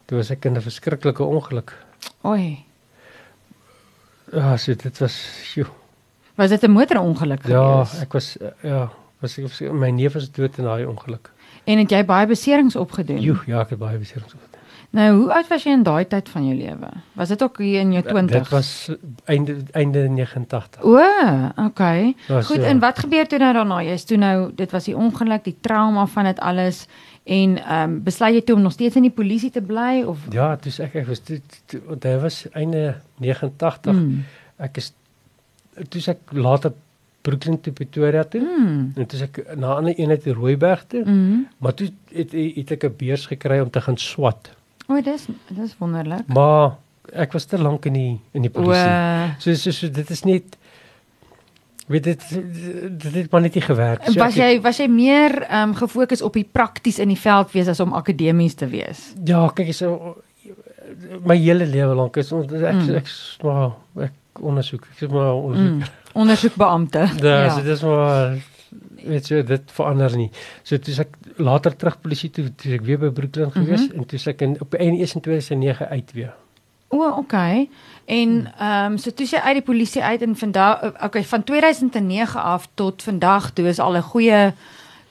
Toe 0.07 0.17
was 0.17 0.29
ek 0.31 0.45
in 0.47 0.55
'n 0.55 0.61
verskriklike 0.63 1.23
ongeluk. 1.23 1.73
Oei. 2.25 2.63
Ja, 4.31 4.57
so 4.57 4.75
dit 4.75 4.97
was 4.99 5.15
joh. 5.55 5.67
Was 6.35 6.49
dit 6.49 6.63
'n 6.63 6.71
motorongeluk 6.71 7.47
Ja, 7.47 7.83
gewees? 7.83 8.01
ek 8.01 8.13
was 8.13 8.37
uh, 8.41 8.47
ja, 8.63 8.89
was 9.19 9.37
ek 9.37 9.71
my 9.71 9.89
neef 9.89 10.13
was 10.13 10.31
dood 10.31 10.57
in 10.57 10.63
daai 10.63 10.85
ongeluk. 10.85 11.31
En 11.65 11.77
het 11.77 11.89
jy 11.91 12.05
baie 12.05 12.27
beserings 12.27 12.75
opgedoen? 12.75 13.19
Joh, 13.21 13.43
ja, 13.45 13.59
ek 13.61 13.69
het 13.69 13.79
baie 13.79 13.97
beserings 13.97 14.31
gehad. 14.31 14.57
Nou, 14.89 15.07
hoe 15.19 15.33
oud 15.33 15.47
was 15.51 15.63
jy 15.63 15.71
in 15.75 15.83
daai 15.83 16.05
tyd 16.07 16.29
van 16.29 16.45
jou 16.47 16.55
lewe? 16.55 16.89
Was 17.19 17.27
dit 17.27 17.43
ook 17.43 17.57
hier 17.57 17.79
in 17.79 17.91
jou 17.91 18.03
20s? 18.03 18.31
Dit 18.31 18.49
was 18.49 18.69
einde 19.25 19.57
einde 19.71 20.07
89. 20.07 20.83
O, 20.83 20.95
okay. 21.65 22.15
Was, 22.27 22.45
Goed, 22.45 22.57
eh, 22.63 22.69
en 22.69 22.79
wat 22.79 22.99
gebeur 22.99 23.27
toe 23.27 23.39
nou 23.39 23.53
daarna? 23.53 23.81
Jy's 23.83 24.05
toe 24.05 24.17
nou, 24.17 24.51
dit 24.55 24.71
was 24.71 24.83
die 24.87 24.95
ongeluk, 24.95 25.43
die 25.43 25.57
trauma 25.61 26.05
van 26.05 26.23
dit 26.23 26.39
alles 26.39 26.87
en 27.27 27.57
ehm 27.59 27.91
um, 27.91 27.95
besluit 28.03 28.37
jy 28.37 28.41
toe 28.47 28.55
om 28.55 28.61
nog 28.63 28.71
steeds 28.71 28.95
in 28.95 29.07
die 29.07 29.13
polisie 29.13 29.51
te 29.51 29.61
bly 29.61 30.03
of 30.07 30.23
Ja, 30.31 30.55
dis 30.63 30.79
ek 30.79 30.95
ek 31.01 31.07
was 31.09 31.23
dit 31.27 31.77
want 31.85 32.03
hy 32.07 32.15
was 32.23 32.45
einde 32.53 32.83
89. 33.19 33.93
Mm. 33.93 34.21
Ek 34.63 34.79
is 34.79 34.93
toe 35.91 36.03
ek 36.13 36.31
later 36.31 36.73
Brooklyn 37.27 37.59
toe 37.59 37.73
Pretoria 37.75 38.23
toe. 38.23 38.41
Mm. 38.41 38.91
En 38.95 39.09
toe 39.11 39.19
ek 39.25 39.41
na 39.55 39.73
'n 39.73 39.77
ander 39.81 39.95
eenheid 39.99 40.25
in 40.25 40.33
Rooiberg 40.39 40.85
toe. 40.87 41.03
Mm. 41.03 41.47
Maar 41.57 41.73
toe 41.73 41.89
het, 42.15 42.31
het 42.31 42.71
ek 42.71 42.83
'n 42.83 42.95
beurs 42.97 43.25
gekry 43.25 43.59
om 43.59 43.69
te 43.69 43.81
gaan 43.81 43.97
swat. 43.97 44.51
O, 44.87 45.01
dis 45.01 45.27
dis 45.49 45.75
wonderlik. 45.77 46.27
Maar 46.27 46.77
ek 47.13 47.33
was 47.33 47.45
te 47.45 47.59
lank 47.59 47.85
in 47.85 47.93
die 47.93 48.19
in 48.31 48.41
die 48.41 48.51
polisie. 48.51 49.35
So, 49.39 49.53
so 49.53 49.71
so 49.71 49.91
dit 49.91 50.09
is 50.09 50.23
net 50.23 50.57
weet 51.87 52.03
dit 52.03 52.23
dit 52.99 53.13
het 53.13 53.31
maar 53.31 53.41
net 53.41 53.53
nie 53.55 53.63
gewerk. 53.63 54.03
So 54.05 54.19
was 54.19 54.35
ek 54.35 54.43
jy 54.43 54.61
was 54.61 54.79
jy 54.81 54.87
meer 54.91 55.41
ehm 55.47 55.69
um, 55.69 55.75
gefokus 55.75 56.21
op 56.21 56.33
die 56.35 56.47
prakties 56.51 56.99
in 56.99 57.13
die 57.13 57.19
veld 57.19 57.51
wees 57.55 57.67
as 57.71 57.79
om 57.79 57.93
akademies 57.95 58.57
te 58.59 58.67
wees? 58.67 59.13
Ja, 59.25 59.47
kyk 59.55 59.73
so 59.75 60.17
my 61.27 61.37
hele 61.37 61.65
lewe 61.65 61.95
lank 61.95 62.17
is 62.17 62.31
ons 62.31 62.51
ek 62.51 62.75
Mm. 62.75 62.95
ek, 62.95 63.07
ek 63.07 63.43
maar 63.43 63.71
ek 64.03 64.41
ondersoek. 64.41 64.85
Ek 64.95 65.01
is 65.01 65.09
maar 65.09 65.33
ondersoek. 65.33 65.73
Mm. 65.73 66.13
Ondersoekbeampte. 66.13 67.09
Ja, 67.23 67.49
so 67.49 67.63
dis 67.63 67.81
maar 67.81 68.37
weet 69.07 69.29
jy 69.31 69.43
dit 69.47 69.71
verander 69.71 70.15
nie. 70.17 70.29
So 70.63 70.77
toe 70.77 70.91
is 70.93 70.99
ek 70.99 71.15
later 71.37 71.75
terug 71.75 72.01
polisie 72.01 72.29
toe, 72.33 72.49
toe 72.55 72.73
ek 72.77 72.83
weer 72.87 72.99
by 72.99 73.11
Brooklyn 73.15 73.51
gewees 73.51 73.87
mm 73.87 73.91
-hmm. 73.91 73.99
en 73.99 74.05
toe 74.05 74.19
is 74.19 74.27
ek 74.27 74.41
in 74.41 74.57
op 74.61 74.73
1 74.73 74.99
1 74.99 75.21
2009 75.21 75.87
uit 75.87 76.11
weer. 76.13 76.33
O, 76.89 77.03
okay. 77.19 77.69
En 78.07 78.47
ehm 78.59 78.91
um, 78.91 78.97
so 78.97 79.11
toe 79.11 79.27
jy 79.27 79.37
uit 79.37 79.53
die 79.59 79.67
polisie 79.67 80.03
uit 80.03 80.21
en 80.21 80.35
vandag 80.35 81.03
okay, 81.03 81.23
van 81.23 81.43
2009 81.43 82.41
af 82.41 82.67
tot 82.73 83.03
vandag 83.03 83.51
toe 83.51 83.67
is 83.67 83.79
al 83.79 83.97
'n 83.97 84.01
goeie 84.01 84.53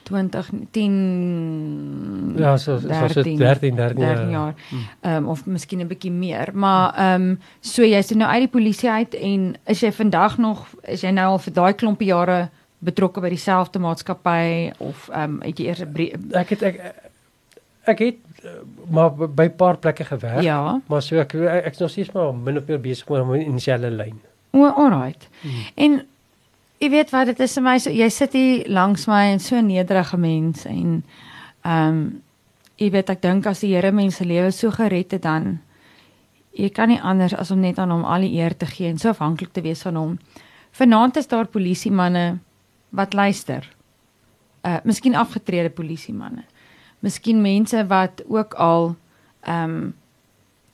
2010 0.02 2.32
Ja, 2.36 2.56
so 2.56 2.78
so 2.78 2.88
so 2.88 3.22
13 3.22 3.36
13, 3.36 3.76
13 3.76 3.98
13 3.98 4.30
jaar. 4.30 4.54
Ehm 5.00 5.16
um, 5.16 5.28
of 5.28 5.46
miskien 5.46 5.80
'n 5.80 5.86
bietjie 5.86 6.12
meer, 6.12 6.50
maar 6.54 6.94
ehm 6.94 7.22
um, 7.22 7.40
so 7.60 7.82
jy's 7.82 8.10
nou 8.10 8.30
uit 8.30 8.40
die 8.40 8.48
polisie 8.48 8.90
uit 8.90 9.14
en 9.14 9.56
is 9.64 9.80
jy 9.80 9.92
vandag 9.92 10.38
nog 10.38 10.66
is 10.82 11.00
jy 11.00 11.10
nou 11.10 11.26
al 11.26 11.38
vir 11.38 11.52
daai 11.52 11.72
klompie 11.72 12.08
jare 12.08 12.48
betrokke 12.78 13.20
by 13.20 13.28
dieselfde 13.28 13.78
maatskappy 13.78 14.72
of 14.78 15.08
ehm 15.08 15.22
um, 15.22 15.40
het 15.42 15.58
jy 15.58 15.66
eers 15.66 15.80
Ek 16.32 16.48
het 16.48 16.62
ek 16.62 16.94
ek 17.88 18.02
het 18.02 18.18
eh, 18.42 18.50
maar 18.90 19.14
by 19.14 19.48
'n 19.50 19.56
paar 19.56 19.78
plekke 19.78 20.04
gewerk. 20.04 20.42
Ja. 20.42 20.80
Maar 20.86 21.02
so 21.02 21.16
ek 21.16 21.34
ek 21.34 21.64
ek's 21.66 21.78
nog 21.78 21.90
steeds 21.90 22.12
maar 22.12 22.34
min 22.34 22.58
of 22.58 22.66
meer 22.66 22.80
besig 22.80 23.08
met 23.08 23.26
my 23.26 23.38
initiale 23.38 23.90
lyn. 23.90 24.20
O, 24.50 24.64
alright. 24.64 25.28
Hmm. 25.40 25.64
En 25.74 26.06
jy 26.78 26.90
weet 26.90 27.10
wat 27.10 27.26
dit 27.26 27.40
is 27.40 27.54
vir 27.56 27.62
my 27.62 27.78
so 27.78 27.90
jy 27.90 28.08
sit 28.12 28.32
hier 28.32 28.64
langs 28.68 29.06
my 29.06 29.22
en 29.32 29.40
so 29.40 29.60
nederige 29.60 30.16
mens 30.16 30.64
en 30.64 31.04
ehm 31.62 31.88
um, 31.88 32.22
jy 32.76 32.90
weet 32.92 33.10
ek 33.10 33.22
dink 33.22 33.46
as 33.46 33.62
die 33.64 33.72
Here 33.72 33.92
mense 33.92 34.24
lewe 34.24 34.50
so 34.52 34.70
gered 34.70 35.12
het 35.12 35.22
dan 35.22 35.58
jy 36.52 36.68
kan 36.68 36.88
nie 36.88 37.00
anders 37.00 37.34
as 37.34 37.50
om 37.50 37.60
net 37.60 37.78
aan 37.78 37.90
hom 37.90 38.04
al 38.04 38.20
die 38.20 38.36
eer 38.36 38.56
te 38.56 38.66
gee 38.66 38.88
en 38.88 38.98
so 38.98 39.08
afhanklik 39.08 39.52
te 39.52 39.62
wees 39.64 39.82
van 39.82 39.96
hom. 39.96 40.18
Vanaand 40.76 41.16
is 41.16 41.28
daar 41.28 41.46
polisiemanne 41.46 42.38
wat 42.90 43.14
luister. 43.14 43.64
Uh 44.64 44.76
miskien 44.84 45.16
afgetrede 45.16 45.70
polisiemanne. 45.70 46.44
Miskien 47.04 47.42
mense 47.42 47.86
wat 47.86 48.22
ook 48.28 48.54
al 48.54 48.96
ehm 49.46 49.70
um, 49.70 49.94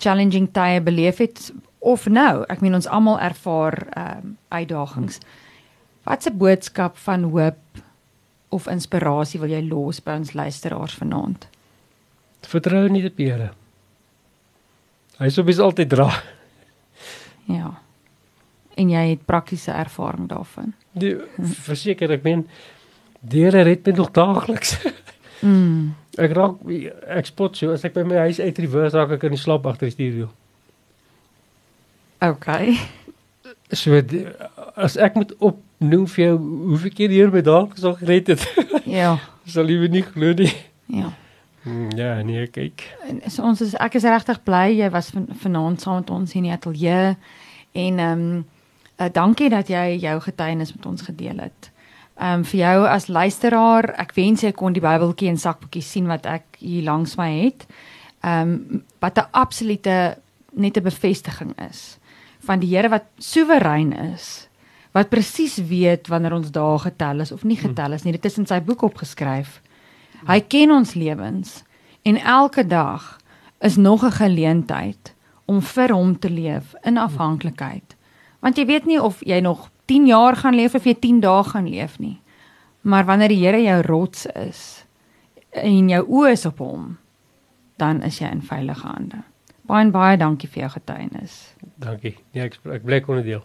challenging 0.03 0.49
tye 0.51 0.81
beleef 0.83 1.19
het 1.23 1.53
of 1.79 2.09
nou. 2.09 2.45
Ek 2.51 2.61
meen 2.61 2.75
ons 2.75 2.87
almal 2.87 3.21
ervaar 3.21 3.87
ehm 3.91 4.19
um, 4.19 4.37
uitdagings. 4.49 5.21
Watse 6.03 6.31
boodskap 6.31 6.97
van 6.97 7.23
hoop 7.23 7.83
of 8.49 8.67
inspirasie 8.69 9.41
wil 9.41 9.51
jy 9.51 9.63
los 9.69 10.01
by 10.05 10.19
ons 10.21 10.35
luisteraars 10.37 10.95
vanaand? 10.99 11.47
Vertrou 12.49 12.89
nie 12.91 13.05
op 13.07 13.17
die 13.17 13.31
Here. 13.31 13.53
Hy 15.21 15.31
sou 15.31 15.45
bis 15.47 15.61
altyd 15.63 15.93
dra. 15.93 16.09
Ja. 17.47 17.73
En 18.75 18.91
jy 18.91 19.03
het 19.13 19.25
praktiese 19.29 19.73
ervaring 19.77 20.29
daarvan. 20.31 20.73
Die 20.99 21.15
verseker 21.67 22.13
ek 22.19 22.27
meen 22.27 22.47
die 23.21 23.45
Here 23.47 23.63
red 23.67 23.87
my 23.87 23.97
nog 23.97 24.13
daagliks. 24.17 24.77
Mm. 25.43 25.95
Ek 26.21 26.33
raak 26.37 26.59
ek 27.09 27.27
spot 27.31 27.57
so 27.57 27.73
as 27.73 27.85
ek 27.89 27.95
by 27.95 28.03
my 28.05 28.19
huis 28.27 28.41
uit 28.41 28.59
reverse 28.59 28.93
raak 28.99 29.15
ek 29.17 29.23
in 29.31 29.37
die 29.37 29.41
slaap 29.41 29.65
agter 29.67 29.89
die 29.89 29.95
stuurwiel. 29.95 30.29
Okay. 32.23 32.77
So 33.73 33.97
as 34.77 34.97
ek 35.01 35.15
moet 35.17 35.33
opnoem 35.41 36.05
vir 36.13 36.25
jou 36.27 36.37
hoeveel 36.69 36.93
keer 36.95 37.09
die 37.13 37.19
Here 37.23 37.33
my 37.33 37.41
daagliks 37.47 37.85
al 37.89 37.97
gered 37.99 38.29
het, 38.35 38.45
Ja. 38.99 39.17
sal 39.49 39.71
jy 39.73 39.89
nie 39.91 40.05
glo 40.05 40.35
nie. 40.37 40.53
Ja. 40.93 41.11
Hmm, 41.65 41.89
Ja, 41.97 42.17
nee, 42.27 42.45
kyk. 42.51 42.85
En 43.09 43.21
so 43.31 43.43
ons 43.47 43.61
is 43.65 43.73
ek 43.81 43.95
is 43.99 44.05
regtig 44.07 44.43
bly 44.45 44.67
jy 44.77 44.91
was 44.93 45.11
van, 45.15 45.29
vanaand 45.45 45.81
saam 45.81 46.01
met 46.03 46.11
ons 46.11 46.33
hier 46.35 46.43
in 46.43 46.49
die 46.51 46.57
ateljee 46.57 47.15
en 47.73 47.99
ehm 48.03 48.25
um, 48.27 48.45
uh, 49.01 49.09
dankie 49.15 49.49
dat 49.51 49.71
jy 49.73 49.97
jou 50.03 50.17
getuienis 50.29 50.75
met 50.77 50.87
ons 50.87 51.03
gedeel 51.09 51.41
het. 51.47 51.71
Ehm 52.21 52.39
um, 52.39 52.45
vir 52.45 52.59
jou 52.61 52.87
as 52.87 53.09
luisteraar, 53.09 53.95
ek 53.99 54.13
wens 54.15 54.43
jy 54.43 54.53
kon 54.53 54.73
die 54.73 54.85
Bybeltjie 54.85 55.31
en 55.33 55.39
sakboekie 55.41 55.83
sien 55.83 56.07
wat 56.07 56.27
ek 56.27 56.59
hier 56.61 56.85
langs 56.85 57.17
my 57.17 57.31
het. 57.31 57.67
Ehm 58.21 58.53
um, 58.53 58.85
wat 59.01 59.19
'n 59.19 59.29
absolute 59.33 60.19
net 60.53 60.77
'n 60.77 60.83
bevestiging 60.83 61.55
is 61.71 61.99
van 62.43 62.59
die 62.59 62.77
Here 62.77 62.89
wat 62.89 63.05
soewerein 63.19 63.93
is. 63.93 64.49
Wat 64.93 65.09
presies 65.09 65.57
weet 65.57 66.09
wanneer 66.09 66.33
ons 66.33 66.51
dae 66.51 66.79
getel 66.79 67.21
is 67.21 67.33
of 67.33 67.45
nie 67.45 67.57
getel 67.57 67.93
is 67.93 68.03
nie. 68.03 68.13
Dit 68.13 68.25
is 68.25 68.39
in 68.39 68.47
sy 68.47 68.61
boek 68.61 68.83
opgeskryf. 68.83 69.61
Hy 70.27 70.41
ken 70.41 70.71
ons 70.71 70.95
lewens 70.95 71.63
en 72.03 72.19
elke 72.19 72.67
dag 72.67 73.19
is 73.61 73.77
nog 73.77 74.05
'n 74.05 74.11
geleentheid 74.11 75.15
om 75.45 75.63
vir 75.63 75.93
hom 75.95 76.19
te 76.19 76.31
leef 76.31 76.75
in 76.83 76.99
afhanklikheid. 76.99 77.97
Want 78.41 78.57
jy 78.57 78.67
weet 78.67 78.87
nie 78.87 79.03
of 79.03 79.21
jy 79.21 79.41
nog 79.41 79.71
10 79.93 80.07
jaar 80.09 80.37
gaan 80.41 80.57
leef 80.57 80.75
of 80.79 80.89
jy 80.89 80.95
10 80.97 81.21
dae 81.21 81.45
gaan 81.45 81.69
leef 81.69 81.99
nie. 82.01 82.17
Maar 82.83 83.05
wanneer 83.05 83.29
die 83.29 83.43
Here 83.45 83.61
jou 83.63 83.81
rots 83.87 84.27
is 84.27 84.63
en 85.53 85.89
jou 85.93 86.01
oë 86.09 86.33
is 86.33 86.47
op 86.49 86.63
hom, 86.65 86.97
dan 87.77 88.01
is 88.03 88.23
jy 88.23 88.31
in 88.33 88.41
veilige 88.43 88.87
hande. 88.89 89.21
Baie 89.69 89.85
en 89.85 89.93
baie 89.93 90.17
dankie 90.17 90.49
vir 90.49 90.65
jou 90.65 90.71
getuienis. 90.79 91.35
Dankie. 91.83 92.15
Nee, 92.33 92.49
ek 92.49 92.57
ek 92.79 92.87
bly 92.89 93.03
kon 93.05 93.21
dit 93.21 93.35
deel. 93.35 93.45